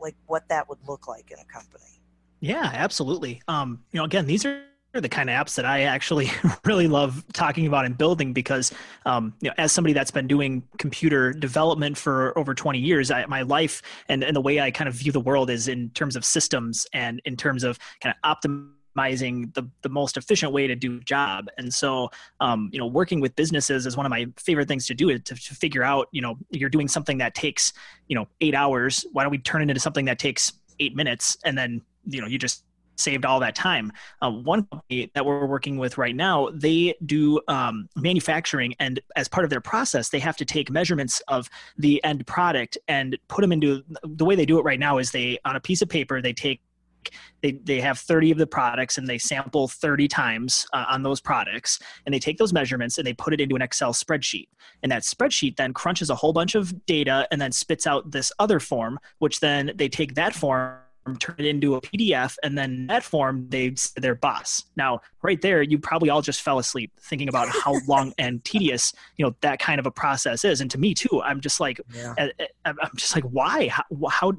like 0.00 0.16
what 0.26 0.48
that 0.48 0.66
would 0.66 0.78
look 0.88 1.08
like 1.08 1.30
in 1.30 1.38
a 1.38 1.44
company. 1.44 2.00
Yeah, 2.40 2.70
absolutely. 2.72 3.42
Um, 3.48 3.84
you 3.92 3.98
know, 3.98 4.04
again, 4.04 4.26
these 4.26 4.46
are 4.46 4.62
the 5.00 5.08
kind 5.08 5.30
of 5.30 5.34
apps 5.34 5.54
that 5.56 5.64
I 5.64 5.82
actually 5.82 6.30
really 6.64 6.88
love 6.88 7.24
talking 7.32 7.66
about 7.66 7.84
and 7.84 7.96
building 7.96 8.32
because, 8.32 8.72
um, 9.06 9.34
you 9.40 9.48
know, 9.48 9.54
as 9.58 9.72
somebody 9.72 9.92
that's 9.92 10.10
been 10.10 10.26
doing 10.26 10.62
computer 10.78 11.32
development 11.32 11.96
for 11.96 12.36
over 12.38 12.54
20 12.54 12.78
years, 12.78 13.10
I, 13.10 13.24
my 13.26 13.42
life 13.42 13.82
and, 14.08 14.22
and 14.22 14.36
the 14.36 14.40
way 14.40 14.60
I 14.60 14.70
kind 14.70 14.88
of 14.88 14.94
view 14.94 15.12
the 15.12 15.20
world 15.20 15.50
is 15.50 15.68
in 15.68 15.90
terms 15.90 16.16
of 16.16 16.24
systems 16.24 16.86
and 16.92 17.20
in 17.24 17.36
terms 17.36 17.64
of 17.64 17.78
kind 18.00 18.14
of 18.14 18.30
optimizing 18.30 18.72
optimizing 18.96 19.52
the, 19.54 19.68
the 19.82 19.88
most 19.88 20.16
efficient 20.16 20.52
way 20.52 20.66
to 20.66 20.74
do 20.74 20.96
a 20.96 21.00
job. 21.00 21.46
And 21.58 21.72
so 21.72 22.10
um, 22.40 22.70
you 22.72 22.78
know 22.78 22.86
working 22.86 23.20
with 23.20 23.34
businesses 23.36 23.86
is 23.86 23.96
one 23.96 24.06
of 24.06 24.10
my 24.10 24.26
favorite 24.36 24.68
things 24.68 24.86
to 24.86 24.94
do 24.94 25.10
is 25.10 25.20
to, 25.24 25.34
to 25.34 25.54
figure 25.54 25.82
out 25.82 26.08
you 26.12 26.20
know 26.20 26.36
you're 26.50 26.70
doing 26.70 26.88
something 26.88 27.18
that 27.18 27.34
takes 27.34 27.72
you 28.08 28.16
know 28.16 28.26
eight 28.40 28.54
hours. 28.54 29.06
Why 29.12 29.22
don't 29.22 29.30
we 29.30 29.38
turn 29.38 29.62
it 29.62 29.70
into 29.70 29.80
something 29.80 30.04
that 30.06 30.18
takes 30.18 30.52
eight 30.80 30.94
minutes? 30.94 31.36
And 31.44 31.56
then 31.56 31.82
you 32.06 32.20
know 32.20 32.26
you 32.26 32.38
just 32.38 32.64
saved 33.02 33.24
all 33.24 33.40
that 33.40 33.54
time. 33.54 33.92
Uh, 34.20 34.30
one 34.30 34.64
company 34.66 35.10
that 35.14 35.24
we're 35.24 35.46
working 35.46 35.76
with 35.76 35.98
right 35.98 36.14
now, 36.16 36.48
they 36.54 36.94
do 37.04 37.40
um, 37.48 37.88
manufacturing, 37.96 38.74
and 38.78 39.00
as 39.16 39.28
part 39.28 39.44
of 39.44 39.50
their 39.50 39.60
process, 39.60 40.08
they 40.08 40.18
have 40.18 40.36
to 40.36 40.44
take 40.44 40.70
measurements 40.70 41.20
of 41.28 41.48
the 41.78 42.02
end 42.04 42.26
product 42.26 42.78
and 42.88 43.18
put 43.28 43.42
them 43.42 43.52
into 43.52 43.82
the 44.02 44.24
way 44.24 44.34
they 44.34 44.46
do 44.46 44.58
it 44.58 44.62
right 44.62 44.80
now 44.80 44.98
is 44.98 45.10
they 45.10 45.38
on 45.44 45.56
a 45.56 45.60
piece 45.60 45.82
of 45.82 45.88
paper 45.88 46.20
they 46.20 46.32
take 46.32 46.60
they, 47.42 47.52
they 47.52 47.80
have 47.80 47.98
30 47.98 48.30
of 48.30 48.38
the 48.38 48.46
products 48.46 48.96
and 48.96 49.08
they 49.08 49.18
sample 49.18 49.66
30 49.66 50.06
times 50.06 50.66
uh, 50.72 50.84
on 50.88 51.02
those 51.02 51.20
products 51.20 51.80
and 52.06 52.14
they 52.14 52.20
take 52.20 52.38
those 52.38 52.52
measurements 52.52 52.96
and 52.96 53.06
they 53.06 53.12
put 53.12 53.34
it 53.34 53.40
into 53.40 53.56
an 53.56 53.62
excel 53.62 53.92
spreadsheet 53.92 54.46
and 54.82 54.92
that 54.92 55.02
spreadsheet 55.02 55.56
then 55.56 55.72
crunches 55.72 56.10
a 56.10 56.14
whole 56.14 56.32
bunch 56.32 56.54
of 56.54 56.86
data 56.86 57.26
and 57.32 57.40
then 57.40 57.50
spits 57.50 57.86
out 57.86 58.10
this 58.10 58.30
other 58.38 58.60
form 58.60 59.00
which 59.18 59.40
then 59.40 59.72
they 59.74 59.88
take 59.88 60.14
that 60.14 60.32
form 60.34 60.76
turn 61.18 61.36
it 61.38 61.46
into 61.46 61.74
a 61.74 61.80
PDF, 61.80 62.36
and 62.42 62.56
then 62.56 62.86
that 62.86 63.02
form 63.02 63.46
they 63.48 63.74
their 63.96 64.14
boss. 64.14 64.64
Now, 64.76 65.00
right 65.22 65.40
there, 65.40 65.62
you 65.62 65.78
probably 65.78 66.10
all 66.10 66.22
just 66.22 66.42
fell 66.42 66.58
asleep 66.58 66.92
thinking 67.00 67.28
about 67.28 67.48
how 67.64 67.74
long 67.86 68.12
and 68.18 68.42
tedious 68.44 68.92
you 69.16 69.24
know 69.24 69.34
that 69.40 69.58
kind 69.58 69.78
of 69.78 69.86
a 69.86 69.90
process 69.90 70.44
is. 70.44 70.60
And 70.60 70.70
to 70.70 70.78
me 70.78 70.94
too, 70.94 71.22
I'm 71.22 71.40
just 71.40 71.60
like, 71.60 71.80
yeah. 71.94 72.14
I'm 72.64 72.76
just 72.96 73.14
like, 73.14 73.24
why? 73.24 73.68
How, 73.68 73.84
how 74.08 74.32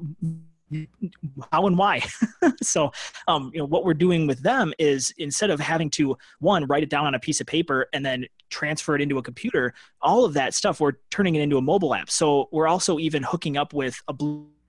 how 1.52 1.66
and 1.66 1.76
why 1.76 2.02
so 2.62 2.90
um, 3.28 3.50
you 3.52 3.60
know 3.60 3.66
what 3.66 3.84
we're 3.84 3.94
doing 3.94 4.26
with 4.26 4.42
them 4.42 4.72
is 4.78 5.12
instead 5.18 5.50
of 5.50 5.60
having 5.60 5.90
to 5.90 6.16
one 6.40 6.64
write 6.66 6.82
it 6.82 6.90
down 6.90 7.06
on 7.06 7.14
a 7.14 7.18
piece 7.18 7.40
of 7.40 7.46
paper 7.46 7.86
and 7.92 8.04
then 8.04 8.24
transfer 8.50 8.94
it 8.96 9.02
into 9.02 9.18
a 9.18 9.22
computer 9.22 9.74
all 10.00 10.24
of 10.24 10.32
that 10.34 10.54
stuff 10.54 10.80
we're 10.80 10.94
turning 11.10 11.34
it 11.34 11.42
into 11.42 11.58
a 11.58 11.62
mobile 11.62 11.94
app 11.94 12.10
so 12.10 12.48
we're 12.50 12.66
also 12.66 12.98
even 12.98 13.22
hooking 13.22 13.56
up 13.56 13.72
with 13.72 14.00
a 14.08 14.14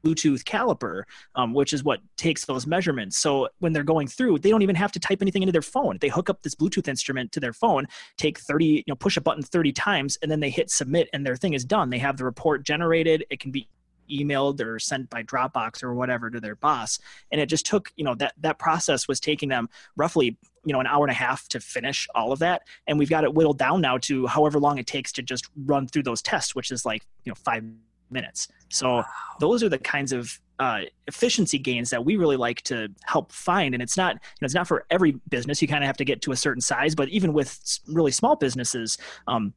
Bluetooth 0.06 0.44
caliper, 0.44 1.04
um, 1.36 1.54
which 1.54 1.74
is 1.74 1.84
what 1.84 2.00
takes 2.16 2.46
those 2.46 2.68
measurements. 2.68 3.18
So 3.18 3.50
when 3.60 3.74
they're 3.74 3.84
going 3.84 4.08
through, 4.08 4.40
they 4.40 4.50
don't 4.50 4.62
even 4.62 4.76
have 4.76 4.92
to 4.94 5.00
type 5.00 5.22
anything 5.22 5.42
into 5.42 5.52
their 5.52 5.62
phone. 5.62 5.98
They 6.00 6.10
hook 6.10 6.30
up 6.30 6.44
this 6.44 6.56
Bluetooth 6.56 6.88
instrument 6.88 7.32
to 7.34 7.40
their 7.40 7.54
phone, 7.54 7.88
take 8.18 8.40
30, 8.40 8.66
you 8.66 8.84
know, 8.88 8.96
push 8.96 9.18
a 9.18 9.22
button 9.22 9.44
30 9.44 9.72
times, 9.72 10.18
and 10.22 10.30
then 10.30 10.40
they 10.40 10.50
hit 10.50 10.70
submit, 10.70 11.10
and 11.14 11.26
their 11.26 11.36
thing 11.36 11.54
is 11.54 11.66
done. 11.66 11.90
They 11.90 11.98
have 11.98 12.18
the 12.18 12.26
report 12.26 12.64
generated. 12.64 13.26
It 13.30 13.40
can 13.40 13.52
be 13.52 13.68
emailed 14.10 14.62
or 14.62 14.78
sent 14.78 15.10
by 15.10 15.24
Dropbox 15.24 15.84
or 15.84 15.96
whatever 15.96 16.30
to 16.30 16.40
their 16.40 16.56
boss. 16.56 17.00
And 17.32 17.42
it 17.42 17.48
just 17.48 17.66
took, 17.66 17.92
you 17.96 18.04
know, 18.04 18.16
that 18.16 18.34
that 18.40 18.60
process 18.60 19.08
was 19.08 19.20
taking 19.20 19.50
them 19.50 19.70
roughly, 19.96 20.38
you 20.64 20.74
know, 20.74 20.80
an 20.80 20.88
hour 20.88 21.04
and 21.04 21.12
a 21.12 21.16
half 21.16 21.48
to 21.50 21.60
finish 21.60 22.08
all 22.14 22.32
of 22.32 22.40
that. 22.40 22.64
And 22.86 23.00
we've 23.00 23.10
got 23.10 23.24
it 23.24 23.34
whittled 23.34 23.58
down 23.58 23.82
now 23.82 23.98
to 24.00 24.28
however 24.28 24.60
long 24.60 24.78
it 24.78 24.88
takes 24.88 25.12
to 25.14 25.24
just 25.24 25.48
run 25.66 25.88
through 25.88 26.04
those 26.04 26.22
tests, 26.22 26.56
which 26.56 26.72
is 26.72 26.86
like, 26.86 27.04
you 27.24 27.32
know, 27.32 27.36
five 27.36 27.64
minutes. 28.10 28.48
So 28.70 28.96
wow. 28.96 29.06
those 29.40 29.64
are 29.64 29.70
the 29.70 29.78
kinds 29.80 30.12
of 30.12 30.40
uh, 30.60 30.82
efficiency 31.08 31.58
gains 31.58 31.90
that 31.90 32.04
we 32.04 32.16
really 32.16 32.38
like 32.38 32.62
to 32.64 32.88
help 33.04 33.32
find. 33.32 33.74
And 33.74 33.84
it's 33.84 33.98
not, 33.98 34.14
you 34.16 34.20
know, 34.42 34.46
it's 34.46 34.54
not 34.54 34.68
for 34.68 34.86
every 34.90 35.14
business. 35.30 35.62
You 35.62 35.68
kind 35.68 35.84
of 35.84 35.88
have 35.88 35.98
to 35.98 36.06
get 36.06 36.22
to 36.24 36.32
a 36.32 36.36
certain 36.36 36.62
size, 36.62 36.96
but 36.96 37.10
even 37.10 37.34
with 37.34 37.80
really 37.88 38.12
small 38.12 38.36
businesses, 38.36 38.98
um, 39.28 39.54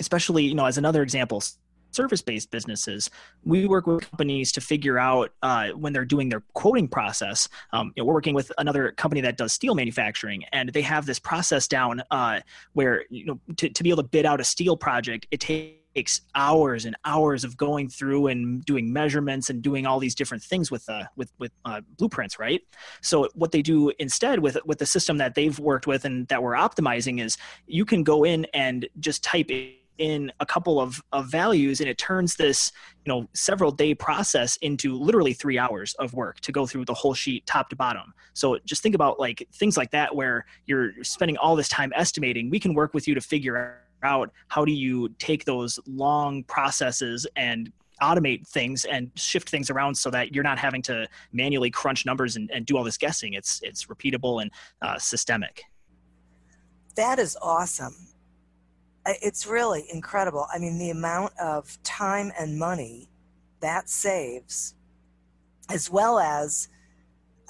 especially, 0.00 0.44
you 0.44 0.54
know, 0.54 0.66
as 0.66 0.76
another 0.76 1.02
example, 1.02 1.42
service-based 1.92 2.50
businesses, 2.50 3.08
we 3.44 3.66
work 3.66 3.86
with 3.86 4.10
companies 4.10 4.50
to 4.52 4.60
figure 4.60 4.98
out 4.98 5.30
uh, 5.42 5.68
when 5.68 5.92
they're 5.92 6.04
doing 6.04 6.28
their 6.28 6.42
quoting 6.52 6.88
process. 6.88 7.48
Um, 7.72 7.92
you 7.94 8.02
know, 8.02 8.06
we're 8.06 8.14
working 8.14 8.34
with 8.34 8.50
another 8.58 8.90
company 8.92 9.20
that 9.20 9.36
does 9.36 9.52
steel 9.52 9.74
manufacturing, 9.74 10.44
and 10.52 10.70
they 10.70 10.82
have 10.82 11.06
this 11.06 11.20
process 11.20 11.68
down 11.68 12.02
uh, 12.10 12.40
where 12.72 13.04
you 13.10 13.26
know 13.26 13.40
to, 13.56 13.68
to 13.68 13.82
be 13.82 13.90
able 13.90 14.02
to 14.02 14.08
bid 14.08 14.26
out 14.26 14.40
a 14.40 14.44
steel 14.44 14.76
project, 14.76 15.26
it 15.30 15.38
takes 15.38 15.83
hours 16.34 16.84
and 16.84 16.96
hours 17.04 17.44
of 17.44 17.56
going 17.56 17.88
through 17.88 18.26
and 18.28 18.64
doing 18.64 18.92
measurements 18.92 19.50
and 19.50 19.62
doing 19.62 19.86
all 19.86 19.98
these 19.98 20.14
different 20.14 20.42
things 20.42 20.70
with 20.70 20.88
uh, 20.88 21.04
with 21.16 21.32
with 21.38 21.52
uh, 21.64 21.80
blueprints, 21.96 22.38
right? 22.38 22.62
So 23.00 23.28
what 23.34 23.52
they 23.52 23.62
do 23.62 23.92
instead 23.98 24.40
with 24.40 24.58
with 24.64 24.78
the 24.78 24.86
system 24.86 25.18
that 25.18 25.34
they've 25.34 25.58
worked 25.58 25.86
with 25.86 26.04
and 26.04 26.26
that 26.28 26.42
we're 26.42 26.54
optimizing 26.54 27.20
is 27.20 27.36
you 27.66 27.84
can 27.84 28.02
go 28.02 28.24
in 28.24 28.46
and 28.54 28.88
just 29.00 29.22
type 29.22 29.50
in 29.98 30.32
a 30.40 30.46
couple 30.46 30.80
of, 30.80 31.02
of 31.12 31.30
values 31.30 31.80
and 31.80 31.88
it 31.88 31.98
turns 31.98 32.34
this 32.34 32.72
you 33.04 33.12
know 33.12 33.28
several 33.32 33.70
day 33.70 33.94
process 33.94 34.56
into 34.56 34.96
literally 34.98 35.32
three 35.32 35.58
hours 35.58 35.94
of 35.98 36.14
work 36.14 36.40
to 36.40 36.50
go 36.50 36.66
through 36.66 36.84
the 36.84 36.94
whole 36.94 37.14
sheet 37.14 37.46
top 37.46 37.68
to 37.68 37.76
bottom 37.76 38.12
so 38.32 38.58
just 38.64 38.82
think 38.82 38.94
about 38.94 39.20
like 39.20 39.46
things 39.52 39.76
like 39.76 39.90
that 39.92 40.14
where 40.14 40.46
you're 40.66 40.92
spending 41.04 41.36
all 41.36 41.54
this 41.54 41.68
time 41.68 41.92
estimating 41.94 42.50
we 42.50 42.58
can 42.58 42.74
work 42.74 42.92
with 42.92 43.06
you 43.06 43.14
to 43.14 43.20
figure 43.20 43.56
out 43.56 43.83
how 44.04 44.64
do 44.64 44.72
you 44.72 45.08
take 45.18 45.44
those 45.44 45.78
long 45.86 46.44
processes 46.44 47.26
and 47.36 47.72
automate 48.02 48.46
things 48.46 48.84
and 48.84 49.10
shift 49.14 49.48
things 49.48 49.70
around 49.70 49.94
so 49.94 50.10
that 50.10 50.34
you're 50.34 50.44
not 50.44 50.58
having 50.58 50.82
to 50.82 51.06
manually 51.32 51.70
crunch 51.70 52.04
numbers 52.04 52.36
and, 52.36 52.50
and 52.50 52.66
do 52.66 52.76
all 52.76 52.84
this 52.84 52.98
guessing? 52.98 53.34
It's 53.34 53.60
it's 53.62 53.86
repeatable 53.86 54.42
and 54.42 54.50
uh, 54.82 54.98
systemic. 54.98 55.64
That 56.96 57.18
is 57.18 57.36
awesome. 57.42 57.96
It's 59.06 59.46
really 59.46 59.84
incredible. 59.92 60.46
I 60.52 60.58
mean, 60.58 60.78
the 60.78 60.90
amount 60.90 61.32
of 61.38 61.82
time 61.82 62.32
and 62.38 62.58
money 62.58 63.10
that 63.60 63.88
saves, 63.88 64.74
as 65.68 65.90
well 65.90 66.18
as 66.18 66.68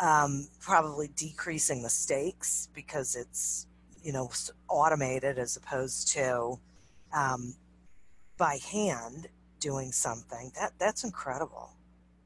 um, 0.01 0.49
probably 0.61 1.09
decreasing 1.15 1.83
mistakes 1.83 2.69
because 2.75 3.15
it's 3.15 3.67
you 4.05 4.13
know 4.13 4.31
automated 4.69 5.39
as 5.39 5.57
opposed 5.57 6.09
to 6.09 6.59
um, 7.13 7.55
by 8.37 8.59
hand 8.71 9.29
doing 9.61 9.91
something. 9.91 10.53
That 10.61 10.73
that's 10.79 11.05
incredible. 11.05 11.71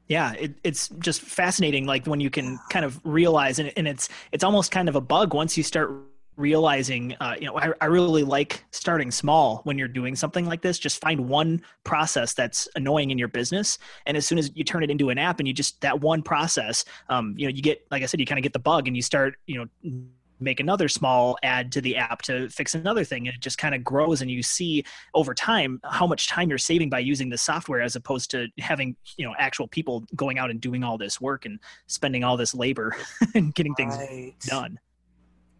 Yeah, 0.07 0.33
it, 0.33 0.55
it's 0.63 0.89
just 0.99 1.21
fascinating. 1.21 1.85
Like 1.85 2.05
when 2.05 2.19
you 2.19 2.29
can 2.29 2.59
kind 2.69 2.83
of 2.83 2.99
realize, 3.03 3.59
and, 3.59 3.71
and 3.77 3.87
it's 3.87 4.09
it's 4.31 4.43
almost 4.43 4.71
kind 4.71 4.89
of 4.89 4.95
a 4.95 5.01
bug 5.01 5.33
once 5.33 5.55
you 5.55 5.63
start 5.63 5.91
realizing 6.35 7.13
uh, 7.19 7.35
you 7.37 7.45
know 7.45 7.59
I, 7.59 7.73
I 7.81 7.85
really 7.87 8.23
like 8.23 8.63
starting 8.71 9.11
small 9.11 9.57
when 9.65 9.77
you're 9.77 9.89
doing 9.89 10.15
something 10.15 10.45
like 10.45 10.61
this 10.61 10.79
just 10.79 11.01
find 11.01 11.27
one 11.27 11.61
process 11.83 12.33
that's 12.33 12.65
annoying 12.75 13.11
in 13.11 13.17
your 13.17 13.27
business 13.27 13.77
and 14.05 14.15
as 14.15 14.25
soon 14.25 14.37
as 14.37 14.49
you 14.55 14.63
turn 14.63 14.81
it 14.81 14.89
into 14.89 15.09
an 15.09 15.17
app 15.17 15.39
and 15.39 15.49
you 15.49 15.53
just 15.53 15.81
that 15.81 15.99
one 15.99 16.21
process 16.21 16.85
um, 17.09 17.35
you 17.37 17.45
know 17.45 17.53
you 17.53 17.61
get 17.61 17.85
like 17.91 18.03
i 18.03 18.05
said 18.05 18.21
you 18.21 18.25
kind 18.25 18.39
of 18.39 18.43
get 18.43 18.53
the 18.53 18.59
bug 18.59 18.87
and 18.87 18.95
you 18.95 19.01
start 19.01 19.35
you 19.47 19.57
know 19.83 20.01
make 20.39 20.59
another 20.59 20.87
small 20.87 21.37
add 21.43 21.71
to 21.71 21.81
the 21.81 21.95
app 21.95 22.21
to 22.23 22.49
fix 22.49 22.75
another 22.75 23.03
thing 23.03 23.27
and 23.27 23.35
it 23.35 23.41
just 23.41 23.57
kind 23.57 23.75
of 23.75 23.83
grows 23.83 24.21
and 24.21 24.31
you 24.31 24.41
see 24.41 24.83
over 25.13 25.33
time 25.33 25.79
how 25.83 26.07
much 26.07 26.27
time 26.27 26.49
you're 26.49 26.57
saving 26.57 26.89
by 26.89 26.99
using 26.99 27.29
the 27.29 27.37
software 27.37 27.81
as 27.81 27.95
opposed 27.95 28.31
to 28.31 28.47
having 28.59 28.95
you 29.17 29.25
know 29.25 29.33
actual 29.37 29.67
people 29.67 30.03
going 30.15 30.39
out 30.39 30.49
and 30.49 30.61
doing 30.61 30.83
all 30.83 30.97
this 30.97 31.19
work 31.19 31.45
and 31.45 31.59
spending 31.87 32.23
all 32.23 32.37
this 32.37 32.53
labor 32.53 32.95
and 33.35 33.53
getting 33.55 33.75
things 33.75 33.95
right. 33.97 34.33
done 34.45 34.79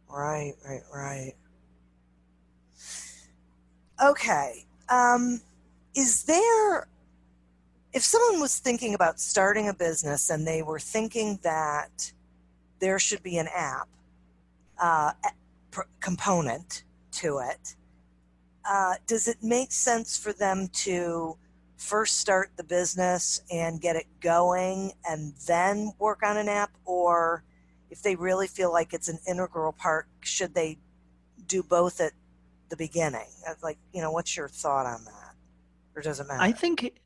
Right, 0.09 0.55
right, 0.65 0.81
right. 0.93 1.33
Okay. 4.03 4.65
Um, 4.89 5.41
is 5.95 6.23
there, 6.23 6.87
if 7.93 8.01
someone 8.01 8.41
was 8.41 8.57
thinking 8.57 8.95
about 8.95 9.19
starting 9.19 9.69
a 9.69 9.73
business 9.73 10.29
and 10.29 10.47
they 10.47 10.63
were 10.63 10.79
thinking 10.79 11.39
that 11.43 12.11
there 12.79 12.97
should 12.97 13.21
be 13.21 13.37
an 13.37 13.47
app 13.53 13.87
uh, 14.79 15.11
component 15.99 16.83
to 17.11 17.39
it, 17.39 17.75
uh, 18.69 18.95
does 19.07 19.27
it 19.27 19.37
make 19.41 19.71
sense 19.71 20.17
for 20.17 20.33
them 20.33 20.67
to 20.69 21.37
first 21.77 22.19
start 22.19 22.51
the 22.57 22.63
business 22.63 23.41
and 23.51 23.81
get 23.81 23.95
it 23.95 24.05
going 24.19 24.91
and 25.09 25.33
then 25.47 25.91
work 25.97 26.21
on 26.23 26.37
an 26.37 26.49
app? 26.49 26.71
Or 26.85 27.43
if 27.89 28.01
they 28.03 28.15
really 28.15 28.47
feel 28.47 28.71
like 28.71 28.93
it's 28.93 29.07
an 29.07 29.19
integral 29.27 29.71
part, 29.71 30.07
should 30.21 30.53
they 30.53 30.77
do 31.47 31.63
both 31.63 31.99
at 32.01 32.11
the 32.69 32.77
beginning? 32.77 33.27
Uh, 33.47 33.53
like, 33.63 33.77
you 33.93 34.01
know, 34.01 34.11
what's 34.11 34.37
your 34.37 34.47
thought 34.47 34.85
on 34.85 35.03
that? 35.05 35.33
Or 35.95 36.01
does 36.01 36.19
it 36.19 36.27
matter? 36.27 36.41
I 36.41 36.51
think, 36.51 36.99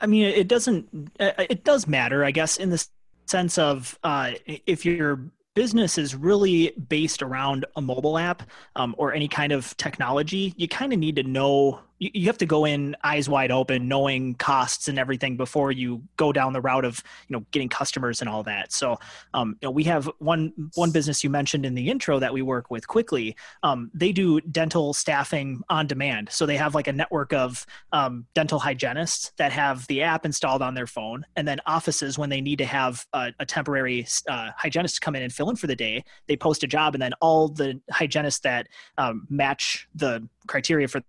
I 0.00 0.06
mean, 0.06 0.24
it 0.24 0.46
doesn't, 0.46 1.10
uh, 1.18 1.32
it 1.38 1.64
does 1.64 1.88
matter, 1.88 2.24
I 2.24 2.30
guess, 2.30 2.56
in 2.58 2.70
the 2.70 2.86
sense 3.26 3.58
of 3.58 3.98
uh, 4.04 4.32
if 4.46 4.84
you're 4.84 5.20
business 5.54 5.98
is 5.98 6.14
really 6.14 6.70
based 6.88 7.22
around 7.22 7.66
a 7.76 7.80
mobile 7.80 8.18
app 8.18 8.42
um, 8.76 8.94
or 8.98 9.12
any 9.12 9.28
kind 9.28 9.52
of 9.52 9.76
technology, 9.76 10.54
you 10.56 10.68
kind 10.68 10.92
of 10.92 10.98
need 10.98 11.16
to 11.16 11.22
know 11.22 11.80
you, 12.02 12.10
you 12.14 12.26
have 12.26 12.38
to 12.38 12.46
go 12.46 12.64
in 12.64 12.96
eyes 13.04 13.28
wide 13.28 13.52
open, 13.52 13.86
knowing 13.86 14.34
costs 14.34 14.88
and 14.88 14.98
everything 14.98 15.36
before 15.36 15.70
you 15.70 16.02
go 16.16 16.32
down 16.32 16.52
the 16.52 16.60
route 16.60 16.84
of 16.84 17.02
you 17.28 17.34
know 17.34 17.44
getting 17.52 17.68
customers 17.68 18.20
and 18.20 18.28
all 18.28 18.42
that. 18.42 18.72
So 18.72 18.98
um, 19.34 19.56
you 19.62 19.68
know, 19.68 19.70
we 19.70 19.84
have 19.84 20.10
one 20.18 20.52
one 20.74 20.90
business 20.90 21.22
you 21.22 21.30
mentioned 21.30 21.64
in 21.64 21.74
the 21.74 21.88
intro 21.88 22.18
that 22.18 22.32
we 22.32 22.42
work 22.42 22.70
with 22.70 22.88
Kwikly. 22.88 23.34
Um, 23.62 23.90
they 23.94 24.10
do 24.10 24.40
dental 24.40 24.92
staffing 24.92 25.62
on 25.68 25.86
demand, 25.86 26.28
so 26.30 26.44
they 26.44 26.56
have 26.56 26.74
like 26.74 26.88
a 26.88 26.92
network 26.92 27.32
of 27.32 27.64
um, 27.92 28.26
dental 28.34 28.58
hygienists 28.58 29.32
that 29.36 29.52
have 29.52 29.86
the 29.86 30.02
app 30.02 30.26
installed 30.26 30.62
on 30.62 30.74
their 30.74 30.88
phone, 30.88 31.24
and 31.36 31.46
then 31.46 31.60
offices 31.66 32.18
when 32.18 32.30
they 32.30 32.40
need 32.40 32.58
to 32.58 32.66
have 32.66 33.06
a, 33.12 33.32
a 33.38 33.46
temporary 33.46 34.06
uh, 34.28 34.50
hygienist 34.56 35.00
come 35.00 35.14
in 35.14 35.22
and 35.22 35.32
fill 35.32 35.50
in 35.50 35.56
for 35.56 35.68
the 35.68 35.76
day, 35.76 36.02
they 36.26 36.36
post 36.36 36.64
a 36.64 36.66
job, 36.66 36.94
and 36.94 37.02
then 37.02 37.12
all 37.20 37.48
the 37.48 37.80
hygienists 37.92 38.40
that 38.40 38.66
um, 38.98 39.26
match 39.30 39.86
the 39.94 40.26
criteria 40.48 40.88
for 40.88 41.00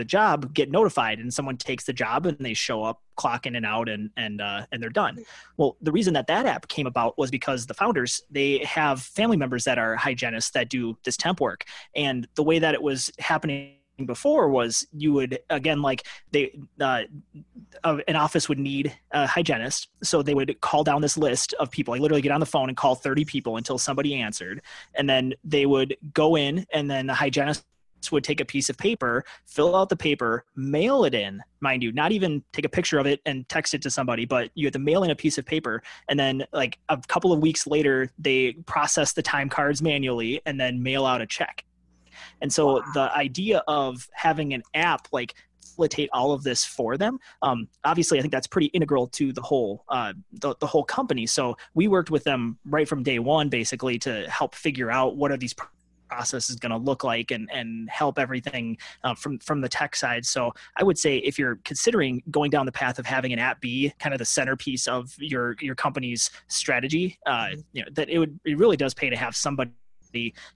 the 0.00 0.04
job 0.04 0.54
get 0.54 0.70
notified 0.70 1.18
and 1.18 1.32
someone 1.32 1.58
takes 1.58 1.84
the 1.84 1.92
job 1.92 2.24
and 2.24 2.38
they 2.38 2.54
show 2.54 2.82
up 2.82 3.02
clock 3.16 3.44
in 3.44 3.54
and 3.54 3.66
out 3.66 3.86
and 3.86 4.08
and 4.16 4.40
uh, 4.40 4.64
and 4.72 4.82
they're 4.82 4.88
done. 4.88 5.22
Well 5.58 5.76
the 5.82 5.92
reason 5.92 6.14
that 6.14 6.26
that 6.28 6.46
app 6.46 6.68
came 6.68 6.86
about 6.86 7.18
was 7.18 7.30
because 7.30 7.66
the 7.66 7.74
founders 7.74 8.22
they 8.30 8.64
have 8.64 9.02
family 9.02 9.36
members 9.36 9.64
that 9.64 9.76
are 9.76 9.96
hygienists 9.96 10.52
that 10.52 10.70
do 10.70 10.96
this 11.04 11.18
temp 11.18 11.38
work. 11.38 11.64
And 11.94 12.26
the 12.34 12.42
way 12.42 12.58
that 12.58 12.72
it 12.72 12.82
was 12.82 13.12
happening 13.18 13.74
before 14.06 14.48
was 14.48 14.86
you 14.94 15.12
would 15.12 15.38
again 15.50 15.82
like 15.82 16.06
they 16.32 16.58
uh, 16.80 17.02
an 17.84 18.16
office 18.16 18.48
would 18.48 18.58
need 18.58 18.96
a 19.10 19.26
hygienist. 19.26 19.88
So 20.02 20.22
they 20.22 20.32
would 20.32 20.58
call 20.62 20.82
down 20.82 21.02
this 21.02 21.18
list 21.18 21.52
of 21.60 21.70
people. 21.70 21.92
I 21.92 21.98
literally 21.98 22.22
get 22.22 22.32
on 22.32 22.40
the 22.40 22.46
phone 22.46 22.70
and 22.70 22.76
call 22.76 22.94
30 22.94 23.26
people 23.26 23.58
until 23.58 23.76
somebody 23.76 24.14
answered. 24.14 24.62
And 24.94 25.10
then 25.10 25.34
they 25.44 25.66
would 25.66 25.94
go 26.14 26.38
in 26.38 26.64
and 26.72 26.90
then 26.90 27.06
the 27.06 27.14
hygienist 27.14 27.66
would 28.10 28.24
take 28.24 28.40
a 28.40 28.44
piece 28.44 28.70
of 28.70 28.76
paper, 28.78 29.24
fill 29.46 29.76
out 29.76 29.88
the 29.88 29.96
paper, 29.96 30.44
mail 30.56 31.04
it 31.04 31.14
in, 31.14 31.42
mind 31.60 31.82
you, 31.82 31.92
not 31.92 32.12
even 32.12 32.42
take 32.52 32.64
a 32.64 32.68
picture 32.68 32.98
of 32.98 33.06
it 33.06 33.20
and 33.26 33.48
text 33.48 33.74
it 33.74 33.82
to 33.82 33.90
somebody, 33.90 34.24
but 34.24 34.50
you 34.54 34.66
have 34.66 34.72
to 34.72 34.78
mail 34.78 35.02
in 35.02 35.10
a 35.10 35.16
piece 35.16 35.38
of 35.38 35.44
paper. 35.44 35.82
And 36.08 36.18
then, 36.18 36.44
like 36.52 36.78
a 36.88 36.98
couple 37.08 37.32
of 37.32 37.40
weeks 37.40 37.66
later, 37.66 38.10
they 38.18 38.52
process 38.66 39.12
the 39.12 39.22
time 39.22 39.48
cards 39.48 39.82
manually 39.82 40.40
and 40.46 40.58
then 40.60 40.82
mail 40.82 41.04
out 41.04 41.20
a 41.20 41.26
check. 41.26 41.64
And 42.40 42.52
so 42.52 42.74
wow. 42.74 42.84
the 42.94 43.16
idea 43.16 43.62
of 43.68 44.08
having 44.12 44.54
an 44.54 44.62
app 44.74 45.08
like 45.12 45.34
facilitate 45.80 46.10
all 46.12 46.32
of 46.32 46.42
this 46.42 46.64
for 46.64 46.96
them. 46.98 47.18
Um, 47.42 47.68
obviously, 47.84 48.18
I 48.18 48.20
think 48.22 48.32
that's 48.32 48.46
pretty 48.46 48.66
integral 48.68 49.06
to 49.08 49.32
the 49.32 49.40
whole 49.42 49.84
uh, 49.88 50.12
the, 50.32 50.54
the 50.60 50.66
whole 50.66 50.84
company. 50.84 51.26
So 51.26 51.56
we 51.74 51.88
worked 51.88 52.10
with 52.10 52.24
them 52.24 52.58
right 52.66 52.86
from 52.86 53.02
day 53.02 53.18
one, 53.18 53.48
basically, 53.48 53.98
to 54.00 54.28
help 54.28 54.54
figure 54.54 54.90
out 54.90 55.16
what 55.16 55.32
are 55.32 55.38
these 55.38 55.54
process 56.10 56.50
is 56.50 56.56
going 56.56 56.70
to 56.70 56.76
look 56.76 57.04
like 57.04 57.30
and 57.30 57.48
and 57.52 57.88
help 57.88 58.18
everything 58.18 58.76
uh, 59.04 59.14
from 59.14 59.38
from 59.38 59.60
the 59.60 59.68
tech 59.68 59.94
side. 59.94 60.26
So 60.26 60.52
I 60.76 60.82
would 60.82 60.98
say 60.98 61.18
if 61.18 61.38
you're 61.38 61.58
considering 61.64 62.22
going 62.30 62.50
down 62.50 62.66
the 62.66 62.72
path 62.72 62.98
of 62.98 63.06
having 63.06 63.32
an 63.32 63.38
app 63.38 63.60
be 63.60 63.92
kind 63.98 64.12
of 64.14 64.18
the 64.18 64.24
centerpiece 64.24 64.88
of 64.88 65.14
your 65.18 65.56
your 65.60 65.74
company's 65.74 66.30
strategy, 66.48 67.18
uh, 67.26 67.30
mm-hmm. 67.30 67.60
you 67.72 67.82
know 67.84 67.88
that 67.92 68.08
it 68.08 68.18
would 68.18 68.38
it 68.44 68.58
really 68.58 68.76
does 68.76 68.94
pay 68.94 69.08
to 69.08 69.16
have 69.16 69.36
somebody 69.36 69.70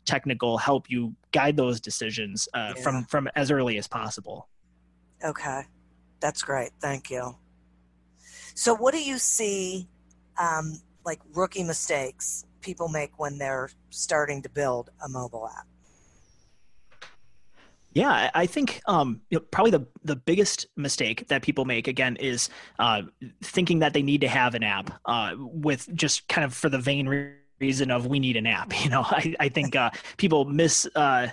technical 0.05 0.59
help 0.59 0.91
you 0.91 1.15
guide 1.31 1.57
those 1.57 1.81
decisions 1.81 2.49
uh, 2.55 2.73
yeah. 2.77 2.83
from 2.83 3.05
from 3.05 3.29
as 3.37 3.51
early 3.51 3.79
as 3.79 3.87
possible. 3.87 4.49
Okay, 5.25 5.63
that's 6.21 6.43
great. 6.43 6.71
Thank 6.81 7.11
you. 7.11 7.37
So, 8.55 8.75
what 8.75 8.93
do 8.93 9.03
you 9.03 9.19
see 9.19 9.89
um, 10.39 10.81
like 11.05 11.21
rookie 11.35 11.65
mistakes 11.65 12.45
people 12.65 12.89
make 12.89 13.19
when 13.19 13.39
they're 13.39 13.71
starting 13.91 14.43
to 14.43 14.49
build 14.49 14.91
a 15.05 15.09
mobile 15.09 15.47
app? 15.47 15.67
Yeah, 17.93 18.29
I 18.35 18.47
think 18.47 18.81
um, 18.87 19.21
you 19.31 19.39
know, 19.39 19.45
probably 19.53 19.71
the 19.71 19.87
the 20.03 20.17
biggest 20.17 20.67
mistake 20.77 21.29
that 21.29 21.43
people 21.43 21.65
make 21.65 21.87
again 21.87 22.17
is 22.17 22.49
uh, 22.81 23.03
thinking 23.43 23.79
that 23.79 23.93
they 23.93 24.03
need 24.03 24.21
to 24.23 24.29
have 24.29 24.57
an 24.57 24.65
app 24.65 24.91
uh, 25.05 25.35
with 25.39 25.89
just 25.95 26.27
kind 26.27 26.45
of 26.45 26.53
for 26.53 26.69
the 26.69 26.79
vain 26.79 27.09
reason 27.61 27.93
of 27.93 28.07
we 28.07 28.19
need 28.19 28.37
an 28.37 28.47
app. 28.47 28.73
You 28.85 28.91
know, 28.91 29.03
I, 29.03 29.35
I 29.39 29.49
think 29.49 29.77
uh, 29.77 29.91
people 30.17 30.45
miss 30.45 30.89
uh, 30.97 31.29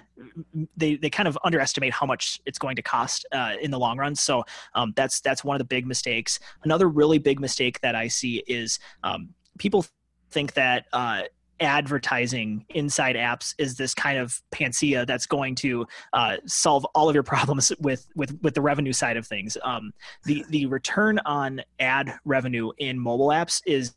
they 0.77 0.95
they 0.97 1.09
kind 1.09 1.27
of 1.27 1.37
underestimate 1.43 1.93
how 1.93 2.05
much 2.05 2.39
it's 2.45 2.59
going 2.59 2.75
to 2.75 2.83
cost 2.83 3.25
uh, 3.31 3.53
in 3.59 3.71
the 3.71 3.79
long 3.79 3.97
run. 3.97 4.15
So 4.15 4.43
um, 4.75 4.93
that's 4.95 5.19
that's 5.21 5.43
one 5.43 5.55
of 5.55 5.59
the 5.59 5.65
big 5.75 5.87
mistakes. 5.87 6.39
Another 6.63 6.87
really 6.87 7.17
big 7.17 7.39
mistake 7.39 7.81
that 7.81 7.95
I 7.95 8.07
see 8.07 8.43
is 8.45 8.77
um, 9.03 9.29
people 9.57 9.83
think 10.31 10.53
that 10.53 10.85
uh, 10.93 11.23
advertising 11.59 12.65
inside 12.69 13.15
apps 13.15 13.53
is 13.57 13.77
this 13.77 13.93
kind 13.93 14.17
of 14.17 14.41
panacea 14.51 15.05
that's 15.05 15.25
going 15.25 15.55
to 15.55 15.85
uh, 16.13 16.37
solve 16.45 16.85
all 16.95 17.07
of 17.07 17.13
your 17.13 17.23
problems 17.23 17.71
with 17.79 18.07
with 18.15 18.37
with 18.41 18.55
the 18.55 18.61
revenue 18.61 18.93
side 18.93 19.17
of 19.17 19.27
things. 19.27 19.57
Um, 19.63 19.93
the 20.25 20.43
the 20.49 20.65
return 20.65 21.19
on 21.25 21.61
ad 21.79 22.13
revenue 22.25 22.71
in 22.79 22.99
mobile 22.99 23.27
apps 23.27 23.61
is 23.65 23.93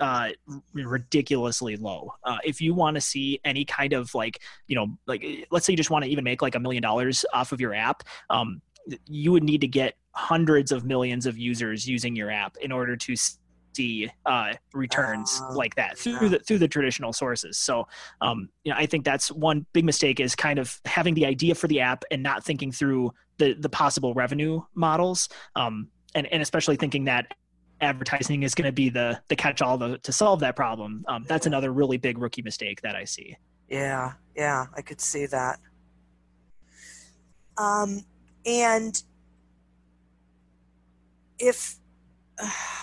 uh, 0.00 0.30
ridiculously 0.72 1.76
low. 1.76 2.12
Uh, 2.24 2.38
if 2.44 2.60
you 2.60 2.74
want 2.74 2.96
to 2.96 3.00
see 3.00 3.40
any 3.44 3.64
kind 3.64 3.92
of 3.92 4.12
like, 4.14 4.40
you 4.66 4.74
know, 4.76 4.88
like 5.06 5.24
let's 5.50 5.64
say 5.64 5.72
you 5.72 5.76
just 5.76 5.90
want 5.90 6.04
to 6.04 6.10
even 6.10 6.24
make 6.24 6.42
like 6.42 6.54
a 6.54 6.60
million 6.60 6.82
dollars 6.82 7.24
off 7.32 7.52
of 7.52 7.60
your 7.60 7.72
app, 7.72 8.02
um, 8.30 8.60
you 9.06 9.30
would 9.30 9.44
need 9.44 9.60
to 9.60 9.68
get 9.68 9.94
hundreds 10.12 10.72
of 10.72 10.84
millions 10.84 11.24
of 11.26 11.38
users 11.38 11.88
using 11.88 12.16
your 12.16 12.30
app 12.30 12.56
in 12.58 12.72
order 12.72 12.96
to 12.96 13.14
see 13.74 14.10
uh, 14.26 14.54
returns 14.72 15.40
uh, 15.42 15.54
like 15.54 15.74
that 15.76 15.98
through 15.98 16.18
yeah. 16.22 16.28
the 16.28 16.38
through 16.40 16.58
the 16.58 16.68
traditional 16.68 17.12
sources. 17.12 17.58
So, 17.58 17.86
um, 18.20 18.48
you 18.64 18.72
know, 18.72 18.78
I 18.78 18.86
think 18.86 19.04
that's 19.04 19.30
one 19.30 19.66
big 19.72 19.84
mistake 19.84 20.20
is 20.20 20.34
kind 20.34 20.58
of 20.58 20.80
having 20.84 21.14
the 21.14 21.26
idea 21.26 21.54
for 21.54 21.68
the 21.68 21.80
app 21.80 22.04
and 22.10 22.22
not 22.22 22.44
thinking 22.44 22.72
through 22.72 23.12
the 23.38 23.54
the 23.54 23.68
possible 23.68 24.14
revenue 24.14 24.62
models. 24.74 25.28
Um, 25.56 25.88
and, 26.14 26.26
and 26.32 26.42
especially 26.42 26.76
thinking 26.76 27.04
that 27.04 27.34
advertising 27.80 28.42
is 28.42 28.54
going 28.54 28.66
to 28.66 28.72
be 28.72 28.90
the 28.90 29.20
the 29.28 29.36
catch 29.36 29.62
all 29.62 29.78
to, 29.78 29.98
to 29.98 30.12
solve 30.12 30.40
that 30.40 30.56
problem. 30.56 31.04
Um, 31.08 31.24
that's 31.26 31.46
another 31.46 31.72
really 31.72 31.96
big 31.96 32.18
rookie 32.18 32.42
mistake 32.42 32.80
that 32.82 32.94
I 32.94 33.04
see. 33.04 33.36
Yeah, 33.68 34.12
yeah, 34.36 34.66
I 34.76 34.82
could 34.82 35.00
see 35.00 35.26
that. 35.26 35.60
Um, 37.56 38.04
and 38.44 39.02
if 41.38 41.76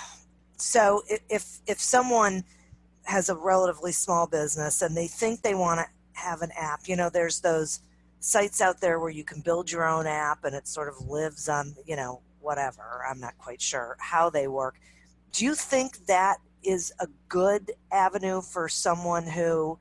so, 0.68 1.02
if 1.30 1.62
if 1.66 1.80
someone 1.80 2.44
has 3.04 3.30
a 3.30 3.36
relatively 3.36 3.94
small 3.94 4.28
business 4.28 4.82
and 4.82 4.98
they 4.98 5.08
think 5.08 5.42
they 5.42 5.56
want 5.56 5.80
to 5.80 5.86
have 6.22 6.42
an 6.42 6.52
app, 6.58 6.90
you 6.90 6.98
know, 6.98 7.10
there's 7.10 7.40
those 7.40 7.80
sites 8.20 8.60
out 8.60 8.82
there 8.82 9.00
where 9.00 9.10
you 9.10 9.24
can 9.24 9.40
build 9.40 9.72
your 9.72 9.88
own 9.88 10.06
app 10.06 10.44
and 10.44 10.54
it 10.54 10.68
sort 10.68 10.90
of 10.90 11.08
lives 11.08 11.48
on, 11.48 11.74
you 11.86 11.96
know, 11.96 12.20
whatever. 12.42 13.02
I'm 13.10 13.18
not 13.22 13.38
quite 13.38 13.62
sure 13.62 13.96
how 14.02 14.30
they 14.30 14.50
work. 14.50 14.76
Do 15.32 15.46
you 15.46 15.56
think 15.56 16.06
that 16.08 16.40
is 16.64 16.92
a 17.00 17.08
good 17.30 17.72
avenue 17.94 18.42
for 18.42 18.68
someone 18.68 19.26
who, 19.26 19.80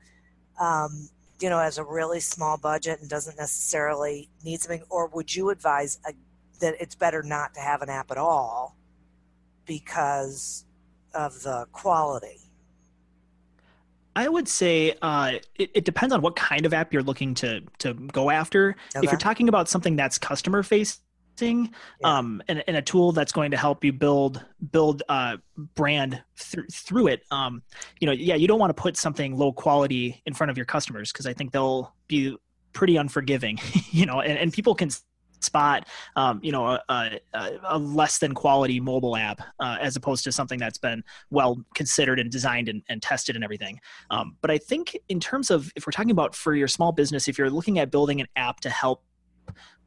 um, 0.57 1.09
you 1.41 1.49
know, 1.49 1.59
has 1.59 1.77
a 1.77 1.83
really 1.83 2.21
small 2.21 2.57
budget 2.57 3.01
and 3.01 3.09
doesn't 3.09 3.37
necessarily 3.37 4.29
need 4.45 4.61
something? 4.61 4.83
Or 4.89 5.07
would 5.07 5.35
you 5.35 5.49
advise 5.49 5.99
a, 6.07 6.13
that 6.61 6.75
it's 6.79 6.95
better 6.95 7.23
not 7.23 7.53
to 7.55 7.59
have 7.59 7.81
an 7.81 7.89
app 7.89 8.09
at 8.09 8.17
all 8.17 8.77
because 9.65 10.63
of 11.17 11.41
the 11.41 11.65
quality? 11.71 12.39
I 14.15 14.27
would 14.27 14.47
say 14.47 14.95
uh, 15.01 15.33
it, 15.55 15.69
it, 15.75 15.85
depends 15.85 16.11
on 16.11 16.21
what 16.21 16.35
kind 16.35 16.65
of 16.65 16.73
app 16.73 16.91
you're 16.91 17.03
looking 17.03 17.35
to 17.35 17.61
to 17.79 17.93
go 17.93 18.31
after. 18.31 18.75
Okay. 18.95 19.05
If 19.05 19.11
you're 19.11 19.19
talking 19.19 19.47
about 19.47 19.69
something 19.69 19.95
that's 19.95 20.17
customer 20.17 20.63
facing 20.63 21.03
yeah. 21.39 21.63
um, 22.03 22.41
and, 22.47 22.63
and, 22.67 22.77
a 22.77 22.81
tool 22.81 23.11
that's 23.11 23.31
going 23.31 23.51
to 23.51 23.57
help 23.57 23.83
you 23.83 23.93
build 23.93 24.43
build 24.71 25.03
uh, 25.07 25.37
brand 25.75 26.23
th- 26.39 26.65
through 26.71 27.07
it. 27.09 27.25
Um, 27.29 27.61
you 27.99 28.07
know, 28.07 28.11
yeah, 28.11 28.33
you 28.33 28.47
don't 28.47 28.59
want 28.59 28.75
to 28.75 28.81
put 28.81 28.97
something 28.97 29.37
low 29.37 29.53
quality 29.53 30.23
in 30.25 30.33
front 30.33 30.49
of 30.49 30.57
your 30.57 30.65
customers 30.65 31.11
because 31.11 31.27
I 31.27 31.33
think 31.33 31.51
they'll 31.51 31.93
be 32.07 32.35
pretty 32.73 32.97
unforgiving. 32.97 33.59
you 33.91 34.07
know, 34.07 34.21
and, 34.21 34.39
and 34.39 34.51
people 34.51 34.73
can 34.73 34.89
spot 35.39 35.87
um, 36.15 36.39
you 36.43 36.51
know 36.51 36.65
a, 36.65 36.81
a, 36.89 37.19
a, 37.63 37.77
less 37.77 38.19
than 38.19 38.33
quality 38.33 38.79
mobile 38.79 39.15
app 39.15 39.41
uh, 39.59 39.77
as 39.79 39.95
opposed 39.95 40.23
to 40.23 40.31
something 40.31 40.59
that's 40.59 40.77
been 40.77 41.03
well 41.29 41.63
considered 41.73 42.19
and 42.19 42.31
designed 42.31 42.69
and, 42.69 42.81
and 42.89 43.01
tested 43.01 43.35
and 43.35 43.43
everything 43.43 43.79
um, 44.11 44.35
but 44.41 44.51
i 44.51 44.57
think 44.57 44.97
in 45.09 45.19
terms 45.19 45.49
of 45.51 45.71
if 45.75 45.85
we're 45.85 45.91
talking 45.91 46.11
about 46.11 46.35
for 46.35 46.55
your 46.55 46.67
small 46.67 46.91
business 46.91 47.27
if 47.27 47.37
you're 47.37 47.49
looking 47.49 47.79
at 47.79 47.91
building 47.91 48.19
an 48.19 48.27
app 48.35 48.59
to 48.59 48.69
help 48.69 49.03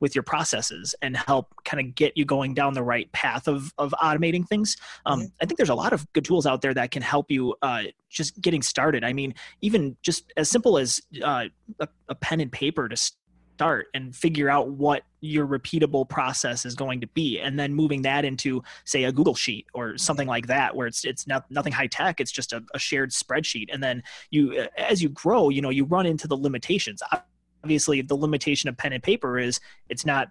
with 0.01 0.15
your 0.15 0.23
processes 0.23 0.95
and 1.03 1.17
help 1.17 1.55
kind 1.65 1.87
of 1.87 1.95
get 1.95 2.17
you 2.17 2.25
going 2.25 2.55
down 2.55 2.73
the 2.75 2.83
right 2.83 3.11
path 3.13 3.47
of, 3.47 3.73
of 3.79 3.95
automating 4.03 4.47
things. 4.47 4.77
Um, 5.07 5.21
mm-hmm. 5.21 5.27
I 5.41 5.47
think 5.47 5.59
there's 5.59 5.69
a 5.69 5.75
lot 5.75 5.93
of 5.93 6.11
good 6.13 6.25
tools 6.25 6.47
out 6.47 6.63
there 6.63 6.75
that 6.75 6.91
can 6.91 7.03
help 7.03 7.31
you 7.31 7.55
uh, 7.63 7.83
just 8.09 8.41
getting 8.41 8.63
started. 8.63 9.05
I 9.05 9.13
mean, 9.13 9.35
even 9.61 9.97
just 10.03 10.33
as 10.37 10.49
simple 10.49 10.79
as 10.79 11.01
uh, 11.23 11.45
a, 11.79 11.89
a 12.09 12.15
pen 12.15 12.41
and 12.41 12.51
paper 12.51 12.89
to 12.89 13.13
start 13.61 13.89
and 13.93 14.17
figure 14.17 14.49
out 14.49 14.71
what 14.71 15.03
your 15.21 15.47
repeatable 15.47 16.09
process 16.09 16.65
is 16.65 16.75
going 16.75 16.99
to 16.99 17.07
be 17.09 17.39
and 17.39 17.59
then 17.59 17.75
moving 17.75 18.01
that 18.01 18.25
into 18.25 18.63
say 18.87 19.05
a 19.05 19.13
google 19.13 19.35
sheet 19.35 19.67
or 19.75 19.99
something 19.99 20.27
like 20.27 20.47
that 20.47 20.75
where 20.75 20.87
it's 20.87 21.05
it's 21.05 21.27
not, 21.27 21.45
nothing 21.51 21.71
high 21.71 21.87
tech 21.87 22.21
it's 22.23 22.33
just 22.33 22.55
a, 22.55 22.65
a 22.73 22.79
shared 22.79 23.11
spreadsheet 23.11 23.67
and 23.71 23.83
then 23.83 24.03
you 24.31 24.67
as 24.79 25.03
you 25.03 25.11
grow 25.11 25.51
you 25.51 25.61
know 25.61 25.69
you 25.69 25.85
run 25.85 26.07
into 26.07 26.27
the 26.27 26.35
limitations 26.35 27.03
obviously 27.63 28.01
the 28.01 28.15
limitation 28.15 28.67
of 28.67 28.79
pen 28.79 28.95
and 28.95 29.03
paper 29.03 29.39
is 29.39 29.61
it's 29.91 30.07
not 30.07 30.29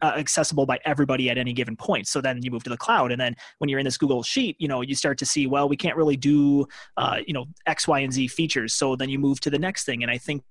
uh, 0.00 0.14
accessible 0.16 0.64
by 0.64 0.78
everybody 0.84 1.30
at 1.30 1.38
any 1.38 1.54
given 1.54 1.74
point. 1.74 2.06
So 2.06 2.20
then 2.20 2.42
you 2.42 2.50
move 2.50 2.62
to 2.64 2.70
the 2.70 2.76
cloud, 2.76 3.12
and 3.12 3.20
then 3.20 3.34
when 3.58 3.70
you're 3.70 3.78
in 3.78 3.86
this 3.86 3.96
Google 3.96 4.22
Sheet, 4.22 4.54
you 4.58 4.68
know 4.68 4.82
you 4.82 4.94
start 4.94 5.16
to 5.18 5.26
see, 5.26 5.46
well, 5.46 5.70
we 5.70 5.76
can't 5.76 5.96
really 5.96 6.18
do, 6.18 6.66
uh, 6.98 7.20
you 7.26 7.32
know, 7.32 7.46
X, 7.66 7.88
Y, 7.88 8.00
and 8.00 8.12
Z 8.12 8.28
features. 8.28 8.74
So 8.74 8.94
then 8.94 9.08
you 9.08 9.18
move 9.18 9.40
to 9.40 9.50
the 9.50 9.58
next 9.58 9.84
thing, 9.84 10.02
and 10.02 10.10
I 10.10 10.18
think 10.18 10.42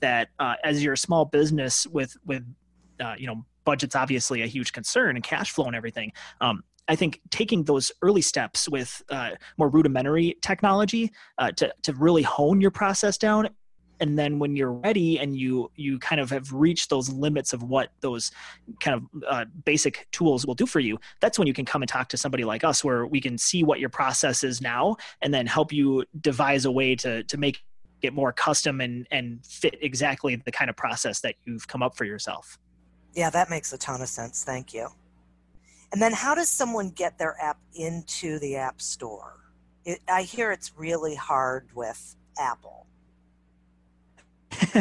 that 0.00 0.28
uh, 0.38 0.54
as 0.64 0.82
you're 0.82 0.94
a 0.94 0.98
small 0.98 1.24
business 1.24 1.86
with 1.86 2.16
with, 2.24 2.44
uh, 3.00 3.14
you 3.18 3.26
know, 3.26 3.44
budget's 3.64 3.96
obviously 3.96 4.42
a 4.42 4.46
huge 4.46 4.72
concern 4.72 5.16
and 5.16 5.24
cash 5.24 5.50
flow 5.50 5.66
and 5.66 5.76
everything. 5.76 6.12
Um, 6.40 6.62
I 6.88 6.96
think 6.96 7.20
taking 7.30 7.64
those 7.64 7.92
early 8.00 8.22
steps 8.22 8.68
with 8.68 9.02
uh, 9.10 9.32
more 9.58 9.68
rudimentary 9.68 10.36
technology 10.40 11.12
uh, 11.36 11.52
to, 11.52 11.72
to 11.82 11.92
really 11.92 12.22
hone 12.22 12.62
your 12.62 12.70
process 12.70 13.18
down 13.18 13.50
and 14.00 14.18
then 14.18 14.38
when 14.38 14.56
you're 14.56 14.72
ready 14.72 15.18
and 15.18 15.36
you 15.36 15.70
you 15.76 15.98
kind 15.98 16.20
of 16.20 16.30
have 16.30 16.52
reached 16.52 16.90
those 16.90 17.10
limits 17.10 17.52
of 17.52 17.62
what 17.62 17.90
those 18.00 18.30
kind 18.80 18.96
of 18.96 19.22
uh, 19.26 19.44
basic 19.64 20.06
tools 20.12 20.46
will 20.46 20.54
do 20.54 20.66
for 20.66 20.80
you 20.80 20.98
that's 21.20 21.38
when 21.38 21.46
you 21.46 21.54
can 21.54 21.64
come 21.64 21.82
and 21.82 21.88
talk 21.88 22.08
to 22.08 22.16
somebody 22.16 22.44
like 22.44 22.64
us 22.64 22.84
where 22.84 23.06
we 23.06 23.20
can 23.20 23.36
see 23.36 23.62
what 23.62 23.80
your 23.80 23.88
process 23.88 24.44
is 24.44 24.60
now 24.60 24.96
and 25.22 25.32
then 25.32 25.46
help 25.46 25.72
you 25.72 26.04
devise 26.20 26.64
a 26.64 26.70
way 26.70 26.94
to 26.94 27.22
to 27.24 27.36
make 27.36 27.62
it 28.02 28.12
more 28.12 28.32
custom 28.32 28.80
and 28.80 29.06
and 29.10 29.44
fit 29.44 29.76
exactly 29.80 30.36
the 30.36 30.52
kind 30.52 30.70
of 30.70 30.76
process 30.76 31.20
that 31.20 31.34
you've 31.44 31.66
come 31.66 31.82
up 31.82 31.96
for 31.96 32.04
yourself. 32.04 32.58
Yeah 33.14 33.30
that 33.30 33.50
makes 33.50 33.72
a 33.72 33.78
ton 33.78 34.02
of 34.02 34.08
sense. 34.08 34.44
Thank 34.44 34.74
you. 34.74 34.88
And 35.92 36.02
then 36.02 36.12
how 36.12 36.34
does 36.34 36.48
someone 36.48 36.90
get 36.90 37.18
their 37.18 37.36
app 37.40 37.58
into 37.74 38.38
the 38.40 38.56
app 38.56 38.80
store? 38.80 39.36
It, 39.84 40.00
i 40.08 40.22
hear 40.22 40.52
it's 40.52 40.72
really 40.76 41.14
hard 41.14 41.68
with 41.74 42.14
apple 42.38 42.87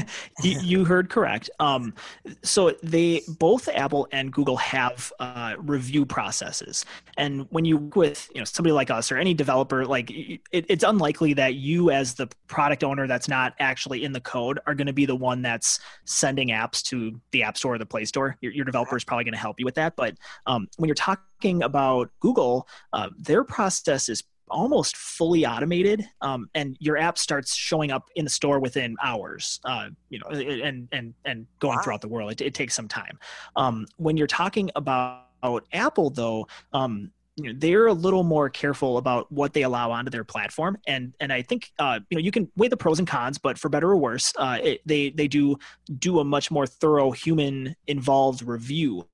you, 0.43 0.59
you, 0.61 0.85
heard 0.85 1.09
correct. 1.09 1.49
Um, 1.59 1.93
so 2.41 2.71
they 2.83 3.21
both 3.27 3.67
Apple 3.67 4.07
and 4.11 4.31
Google 4.31 4.57
have 4.57 5.11
uh, 5.19 5.55
review 5.57 6.05
processes, 6.05 6.85
and 7.17 7.45
when 7.49 7.65
you 7.65 7.77
work 7.77 7.95
with 7.95 8.29
you 8.33 8.39
know 8.39 8.45
somebody 8.45 8.71
like 8.71 8.89
us 8.89 9.11
or 9.11 9.17
any 9.17 9.33
developer, 9.33 9.85
like 9.85 10.09
it, 10.09 10.41
it's 10.51 10.83
unlikely 10.83 11.33
that 11.33 11.55
you 11.55 11.91
as 11.91 12.13
the 12.13 12.29
product 12.47 12.83
owner 12.83 13.07
that's 13.07 13.27
not 13.27 13.53
actually 13.59 14.03
in 14.03 14.13
the 14.13 14.21
code 14.21 14.59
are 14.65 14.73
going 14.73 14.87
to 14.87 14.93
be 14.93 15.05
the 15.05 15.15
one 15.15 15.41
that's 15.41 15.79
sending 16.05 16.49
apps 16.49 16.81
to 16.83 17.19
the 17.31 17.43
App 17.43 17.57
Store 17.57 17.75
or 17.75 17.77
the 17.77 17.85
Play 17.85 18.05
Store. 18.05 18.37
Your, 18.41 18.53
your 18.53 18.65
developer 18.65 18.95
is 18.95 19.03
probably 19.03 19.25
going 19.25 19.33
to 19.33 19.39
help 19.39 19.59
you 19.59 19.65
with 19.65 19.75
that. 19.75 19.95
But 19.95 20.15
um, 20.45 20.67
when 20.77 20.87
you're 20.87 20.95
talking 20.95 21.63
about 21.63 22.09
Google, 22.19 22.67
uh, 22.93 23.09
their 23.17 23.43
process 23.43 24.09
is 24.09 24.23
almost 24.49 24.97
fully 24.97 25.45
automated 25.45 26.07
um, 26.21 26.49
and 26.55 26.77
your 26.79 26.97
app 26.97 27.17
starts 27.17 27.55
showing 27.55 27.91
up 27.91 28.09
in 28.15 28.25
the 28.25 28.29
store 28.29 28.59
within 28.59 28.95
hours 29.03 29.59
uh, 29.65 29.87
you 30.09 30.19
know 30.19 30.27
and 30.29 30.87
and 30.91 31.13
and 31.25 31.45
going 31.59 31.75
wow. 31.75 31.81
throughout 31.83 32.01
the 32.01 32.07
world. 32.07 32.31
It, 32.31 32.41
it, 32.41 32.53
takes 32.53 32.75
some 32.75 32.87
time. 32.87 33.19
Um, 33.55 33.85
when 33.97 34.17
you're 34.17 34.25
talking 34.27 34.71
about 34.75 35.25
apple 35.73 36.09
though 36.09 36.47
um, 36.73 37.11
you 37.35 37.51
know 37.51 37.59
they're 37.59 37.87
a 37.87 37.93
little 37.93 38.23
more 38.23 38.49
careful 38.49 38.97
about 38.97 39.31
what 39.31 39.53
they 39.53 39.61
allow 39.61 39.91
onto 39.91 40.09
their 40.09 40.23
platform. 40.23 40.77
And 40.87 41.13
and 41.19 41.31
i 41.31 41.41
think 41.41 41.71
uh, 41.79 41.99
you 42.09 42.17
know 42.17 42.21
you 42.21 42.31
can 42.31 42.49
weigh 42.55 42.67
the 42.67 42.77
pros 42.77 42.99
and 42.99 43.07
cons 43.07 43.37
but 43.37 43.57
for 43.57 43.69
better 43.69 43.91
or 43.91 43.97
worse 43.97 44.33
uh, 44.37 44.57
it, 44.61 44.81
they 44.85 45.11
they 45.11 45.27
do 45.27 45.57
do 45.99 46.19
a 46.19 46.23
much 46.23 46.49
more 46.49 46.65
thorough 46.65 47.11
human 47.11 47.75
involved 47.87 48.41
review 48.41 49.05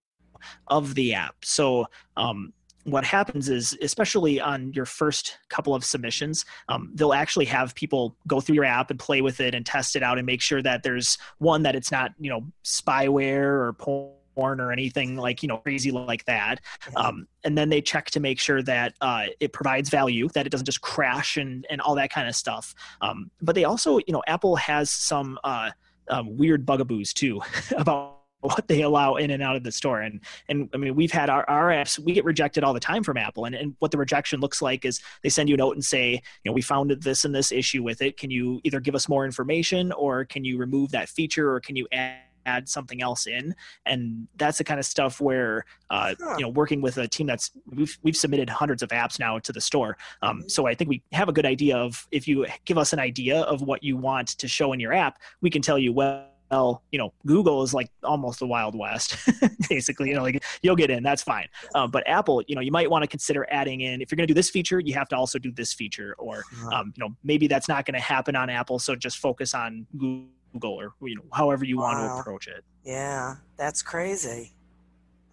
of 0.67 0.96
the 0.96 1.13
app. 1.13 1.36
So 1.43 1.86
um, 2.17 2.54
what 2.86 3.04
happens 3.04 3.50
is 3.50 3.78
especially 3.82 4.39
on 4.39 4.72
your 4.74 4.86
first 4.86 5.38
couple 5.50 5.74
of 5.74 5.84
submissions 5.84 6.46
um, 6.69 6.91
they'll 6.96 7.13
actually 7.13 7.46
have 7.46 7.74
people 7.76 8.15
go 8.28 8.39
through 8.39 8.56
your 8.56 8.65
app 8.65 8.89
and 8.89 9.00
play 9.00 9.22
with 9.22 9.39
it 9.39 9.56
and 9.56 9.65
test 9.65 9.96
it 9.96 10.04
out 10.04 10.17
and 10.17 10.26
make 10.26 10.41
sure 10.41 10.62
that 10.62 10.84
there's 10.84 11.17
one 11.38 11.63
that 11.63 11.76
it's 11.76 11.91
not 11.91 12.12
you 12.19 12.30
know 12.30 12.46
spyware 12.63 13.43
or 13.43 13.74
porn 13.74 14.60
or 14.60 14.72
anything 14.72 15.15
like 15.15 15.43
you 15.43 15.48
know 15.48 15.58
crazy 15.58 15.91
like 15.91 16.26
that. 16.26 16.60
Um, 16.96 17.28
and 17.43 17.58
then 17.58 17.69
they 17.69 17.82
check 17.82 18.06
to 18.12 18.19
make 18.19 18.39
sure 18.39 18.62
that 18.63 18.93
uh, 19.02 19.26
it 19.39 19.54
provides 19.54 19.89
value 19.89 20.28
that 20.30 20.46
it 20.46 20.50
doesn't 20.50 20.65
just 20.65 20.82
crash 20.82 21.38
and 21.38 21.65
and 21.69 21.82
all 21.82 21.96
that 21.96 22.12
kind 22.12 22.28
of 22.28 22.36
stuff. 22.36 22.74
Um, 23.02 23.30
but 23.41 23.56
they 23.56 23.63
also 23.63 23.98
you 24.00 24.12
know 24.13 24.24
apple 24.28 24.56
has 24.56 24.89
some 24.89 25.39
uh, 25.43 25.72
um, 26.10 26.38
weird 26.38 26.65
bugaboos 26.65 27.13
too 27.13 27.41
about 27.78 28.12
what 28.43 28.67
they 28.67 28.82
allow 28.82 29.15
in 29.15 29.32
and 29.32 29.41
out 29.41 29.56
of 29.56 29.63
the 29.63 29.71
store. 29.71 30.01
And 30.01 30.19
and 30.49 30.69
i 30.73 30.77
mean 30.77 30.95
we've 30.95 31.12
had 31.12 31.29
our, 31.29 31.49
our 31.49 31.69
apps 31.69 31.97
we 31.99 32.13
get 32.13 32.25
rejected 32.25 32.63
all 32.63 32.73
the 32.73 32.79
time 32.79 33.03
from 33.03 33.17
apple. 33.17 33.45
And, 33.45 33.56
and 33.56 33.75
what 33.79 33.91
the 33.91 33.97
rejection 33.97 34.39
looks 34.39 34.62
like 34.62 34.86
is 34.86 35.01
they 35.21 35.29
send 35.29 35.49
you 35.49 35.56
a 35.56 35.58
note 35.58 35.75
and 35.75 35.84
say 35.84 36.12
you 36.12 36.49
know 36.49 36.53
we 36.53 36.62
found 36.62 36.91
this 36.91 37.25
and 37.25 37.34
this 37.34 37.51
issue 37.51 37.84
with 37.84 38.01
it. 38.01 38.17
Can 38.17 38.29
you 38.29 38.62
either 38.63 38.79
give 38.79 38.95
us 38.95 39.10
more 39.10 39.25
information 39.25 39.91
or 39.93 40.25
can 40.25 40.43
you 40.43 40.58
remove 40.58 40.91
that 40.91 41.10
feature 41.10 41.51
or 41.51 41.60
can 41.60 41.75
you 41.75 41.88
add 41.91 42.19
add 42.45 42.67
something 42.67 43.01
else 43.01 43.25
in? 43.25 43.56
And 43.86 44.27
that's 44.36 44.58
the 44.58 44.65
kind 44.65 44.79
of 44.79 44.86
stuff 44.86 45.21
where 45.21 45.65
uh, 45.89 46.13
Huh. 46.19 46.36
you 46.38 46.43
know 46.43 46.49
working 46.49 46.82
with 46.82 46.97
a 46.97 47.08
team 47.08 47.27
that's 47.27 47.51
we've, 47.65 47.97
we've 48.03 48.17
submitted 48.17 48.49
hundreds 48.49 48.84
of 48.84 48.89
apps 48.89 49.19
now 49.19 49.39
to 49.39 49.51
the 49.51 49.62
store. 49.62 49.97
Um, 50.21 50.43
so 50.49 50.67
i 50.67 50.75
think 50.75 50.89
we 50.89 51.01
have 51.12 51.29
a 51.29 51.34
good 51.34 51.45
idea 51.45 51.77
of 51.77 52.08
if 52.12 52.27
you 52.27 52.45
give 52.65 52.77
us 52.77 52.93
an 52.93 52.99
idea 52.99 53.41
of 53.41 53.62
what 53.62 53.84
you 53.84 53.97
want 53.97 54.29
to 54.29 54.47
show 54.47 54.73
in 54.73 54.79
your 54.79 54.93
app 54.93 55.19
we 55.41 55.49
can 55.49 55.62
tell 55.62 55.77
you 55.77 55.93
well 55.93 56.33
well, 56.54 56.84
you 56.92 57.00
know, 57.00 57.12
Google 57.26 57.63
is 57.63 57.74
like 57.74 57.89
almost 58.04 58.39
the 58.39 58.46
Wild 58.46 58.78
West, 58.78 59.18
basically. 59.70 60.10
You 60.10 60.16
know, 60.16 60.22
like 60.22 60.44
you'll 60.62 60.76
get 60.76 60.92
in, 60.92 61.02
that's 61.02 61.24
fine. 61.24 61.48
Um, 61.74 61.89
but 61.89 62.08
Apple, 62.08 62.44
you 62.48 62.54
know, 62.54 62.62
you 62.62 62.72
might 62.72 62.89
want 62.89 63.02
to 63.02 63.08
consider 63.08 63.48
adding 63.50 63.82
in 63.82 64.02
if 64.02 64.12
you're 64.12 64.18
going 64.18 64.28
to 64.28 64.34
do 64.34 64.36
this 64.36 64.52
feature, 64.52 64.80
you 64.80 64.94
have 64.94 65.10
to 65.10 65.16
also 65.16 65.39
do 65.39 65.52
this 65.52 65.74
feature, 65.74 66.16
or 66.20 66.44
um, 66.72 66.94
you 66.96 67.04
know, 67.04 67.16
maybe 67.24 67.48
that's 67.48 67.68
not 67.68 67.86
going 67.86 67.96
to 67.96 68.00
happen 68.00 68.36
on 68.36 68.52
Apple, 68.52 68.78
so 68.78 68.96
just 68.96 69.18
focus 69.18 69.56
on 69.56 69.88
Google 69.98 70.76
or 70.80 70.94
you 71.02 71.16
know, 71.16 71.24
however 71.32 71.66
you 71.66 71.78
want 71.78 71.98
to 71.98 72.20
approach 72.20 72.48
it. 72.48 72.63
Yeah, 72.86 73.38
that's 73.58 73.82
crazy. 73.82 74.52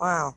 Wow. 0.01 0.37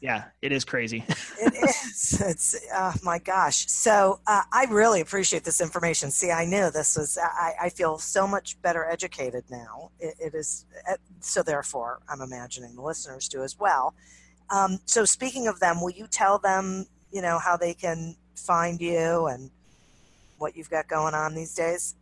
Yeah, 0.00 0.24
it 0.42 0.52
is 0.52 0.64
crazy. 0.64 1.04
It 1.40 1.54
is. 1.54 2.20
It's 2.20 2.56
oh 2.74 2.94
my 3.02 3.18
gosh. 3.18 3.66
So 3.68 4.20
uh, 4.26 4.42
I 4.52 4.66
really 4.70 5.00
appreciate 5.00 5.44
this 5.44 5.60
information. 5.60 6.10
See, 6.10 6.30
I 6.32 6.44
knew 6.44 6.70
this 6.70 6.96
was. 6.96 7.16
I, 7.20 7.54
I 7.62 7.68
feel 7.68 7.98
so 7.98 8.26
much 8.26 8.60
better 8.62 8.84
educated 8.84 9.44
now. 9.50 9.90
It, 10.00 10.14
it 10.18 10.34
is. 10.34 10.66
uh, 10.90 10.96
So 11.20 11.42
therefore, 11.42 12.00
I'm 12.08 12.20
imagining 12.20 12.74
the 12.74 12.82
listeners 12.82 13.28
do 13.28 13.42
as 13.42 13.58
well. 13.58 13.94
Um, 14.50 14.80
so 14.84 15.04
speaking 15.04 15.46
of 15.46 15.60
them, 15.60 15.80
will 15.80 15.90
you 15.90 16.06
tell 16.06 16.38
them, 16.38 16.86
you 17.12 17.22
know, 17.22 17.38
how 17.38 17.56
they 17.56 17.74
can 17.74 18.16
find 18.34 18.80
you 18.80 19.26
and 19.26 19.50
what 20.38 20.56
you've 20.56 20.70
got 20.70 20.88
going 20.88 21.14
on 21.14 21.34
these 21.34 21.54
days? 21.54 21.94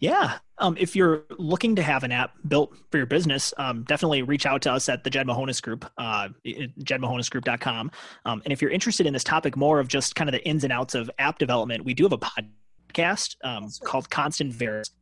Yeah. 0.00 0.38
Um, 0.58 0.76
if 0.78 0.94
you're 0.94 1.24
looking 1.38 1.74
to 1.76 1.82
have 1.82 2.04
an 2.04 2.12
app 2.12 2.34
built 2.46 2.74
for 2.90 2.98
your 2.98 3.06
business, 3.06 3.52
um, 3.58 3.82
definitely 3.84 4.22
reach 4.22 4.46
out 4.46 4.62
to 4.62 4.72
us 4.72 4.88
at 4.88 5.04
the 5.04 5.10
Jed 5.10 5.26
Mahonis 5.26 5.60
Group, 5.60 5.84
uh, 5.98 6.28
jedmahonisgroup.com. 6.46 7.90
Um, 8.24 8.42
and 8.44 8.52
if 8.52 8.62
you're 8.62 8.70
interested 8.70 9.06
in 9.06 9.12
this 9.12 9.24
topic 9.24 9.56
more 9.56 9.80
of 9.80 9.88
just 9.88 10.14
kind 10.14 10.28
of 10.28 10.32
the 10.32 10.44
ins 10.46 10.64
and 10.64 10.72
outs 10.72 10.94
of 10.94 11.10
app 11.18 11.38
development, 11.38 11.84
we 11.84 11.94
do 11.94 12.04
have 12.04 12.12
a 12.12 12.18
podcast 12.18 13.36
um, 13.44 13.68
called 13.84 14.08
Constant 14.10 14.52
Variables. 14.52 14.92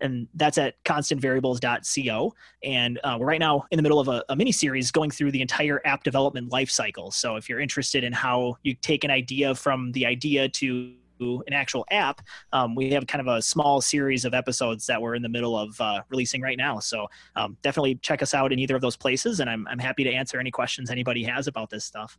And 0.00 0.28
that's 0.34 0.58
at 0.58 0.74
constantvariables.co. 0.84 2.34
And 2.62 3.00
uh, 3.02 3.16
we're 3.18 3.26
right 3.26 3.40
now 3.40 3.64
in 3.70 3.78
the 3.78 3.82
middle 3.82 3.98
of 3.98 4.08
a, 4.08 4.22
a 4.28 4.36
mini 4.36 4.52
series 4.52 4.90
going 4.90 5.10
through 5.10 5.32
the 5.32 5.40
entire 5.40 5.80
app 5.86 6.04
development 6.04 6.50
lifecycle. 6.50 7.14
So 7.14 7.36
if 7.36 7.48
you're 7.48 7.60
interested 7.60 8.04
in 8.04 8.12
how 8.12 8.58
you 8.62 8.74
take 8.74 9.04
an 9.04 9.10
idea 9.10 9.54
from 9.54 9.92
the 9.92 10.04
idea 10.04 10.50
to 10.50 10.92
an 11.20 11.52
actual 11.52 11.84
app, 11.90 12.20
um, 12.52 12.74
we 12.74 12.90
have 12.90 13.06
kind 13.06 13.26
of 13.26 13.34
a 13.34 13.42
small 13.42 13.80
series 13.80 14.24
of 14.24 14.34
episodes 14.34 14.86
that 14.86 15.00
we're 15.00 15.14
in 15.14 15.22
the 15.22 15.28
middle 15.28 15.58
of 15.58 15.80
uh, 15.80 16.02
releasing 16.08 16.40
right 16.40 16.58
now. 16.58 16.78
So 16.78 17.06
um, 17.34 17.56
definitely 17.62 17.96
check 17.96 18.22
us 18.22 18.34
out 18.34 18.52
in 18.52 18.58
either 18.58 18.76
of 18.76 18.82
those 18.82 18.96
places, 18.96 19.40
and 19.40 19.48
I'm 19.48 19.66
I'm 19.68 19.78
happy 19.78 20.04
to 20.04 20.12
answer 20.12 20.38
any 20.38 20.50
questions 20.50 20.90
anybody 20.90 21.24
has 21.24 21.46
about 21.46 21.70
this 21.70 21.84
stuff. 21.84 22.18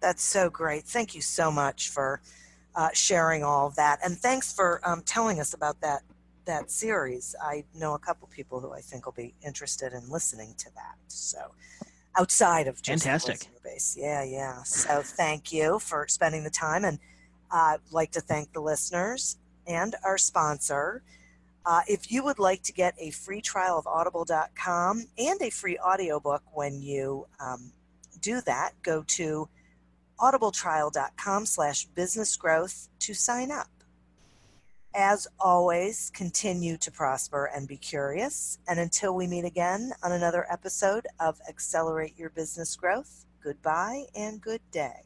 That's 0.00 0.22
so 0.22 0.50
great. 0.50 0.84
Thank 0.84 1.14
you 1.14 1.20
so 1.20 1.50
much 1.50 1.88
for 1.90 2.20
uh, 2.74 2.90
sharing 2.92 3.42
all 3.42 3.66
of 3.66 3.76
that, 3.76 3.98
and 4.04 4.16
thanks 4.16 4.52
for 4.52 4.80
um, 4.84 5.02
telling 5.02 5.40
us 5.40 5.54
about 5.54 5.80
that 5.80 6.02
that 6.46 6.70
series. 6.70 7.34
I 7.42 7.64
know 7.74 7.94
a 7.94 7.98
couple 7.98 8.28
people 8.28 8.60
who 8.60 8.72
I 8.72 8.80
think 8.80 9.06
will 9.06 9.12
be 9.12 9.34
interested 9.44 9.92
in 9.92 10.08
listening 10.08 10.54
to 10.58 10.66
that. 10.74 10.96
So, 11.08 11.38
outside 12.16 12.68
of 12.68 12.80
just 12.82 13.04
Fantastic. 13.04 13.48
base, 13.62 13.96
yeah, 13.98 14.22
yeah. 14.22 14.62
So, 14.62 15.02
thank 15.02 15.52
you 15.52 15.78
for 15.78 16.06
spending 16.08 16.44
the 16.44 16.50
time, 16.50 16.84
and 16.84 16.98
I'd 17.50 17.78
like 17.90 18.12
to 18.12 18.20
thank 18.20 18.52
the 18.52 18.60
listeners 18.60 19.36
and 19.66 19.94
our 20.04 20.18
sponsor. 20.18 21.02
Uh, 21.64 21.80
if 21.88 22.12
you 22.12 22.22
would 22.22 22.38
like 22.38 22.62
to 22.62 22.72
get 22.72 22.94
a 22.98 23.10
free 23.10 23.40
trial 23.40 23.78
of 23.78 23.86
audible.com 23.86 25.06
and 25.18 25.42
a 25.42 25.50
free 25.50 25.78
audiobook 25.78 26.42
when 26.52 26.80
you 26.80 27.26
um, 27.40 27.72
do 28.20 28.40
that, 28.42 28.70
go 28.82 29.02
to 29.06 29.48
audibletrial.com 30.20 31.46
slash 31.46 31.84
business 31.86 32.36
growth 32.36 32.88
to 33.00 33.14
sign 33.14 33.50
up. 33.50 33.68
As 34.94 35.28
always, 35.38 36.10
continue 36.14 36.78
to 36.78 36.90
prosper 36.90 37.50
and 37.54 37.68
be 37.68 37.76
curious. 37.76 38.58
And 38.66 38.80
until 38.80 39.14
we 39.14 39.26
meet 39.26 39.44
again 39.44 39.92
on 40.02 40.12
another 40.12 40.46
episode 40.50 41.06
of 41.20 41.38
Accelerate 41.48 42.18
Your 42.18 42.30
Business 42.30 42.74
Growth, 42.76 43.26
goodbye 43.42 44.04
and 44.14 44.40
good 44.40 44.62
day. 44.72 45.05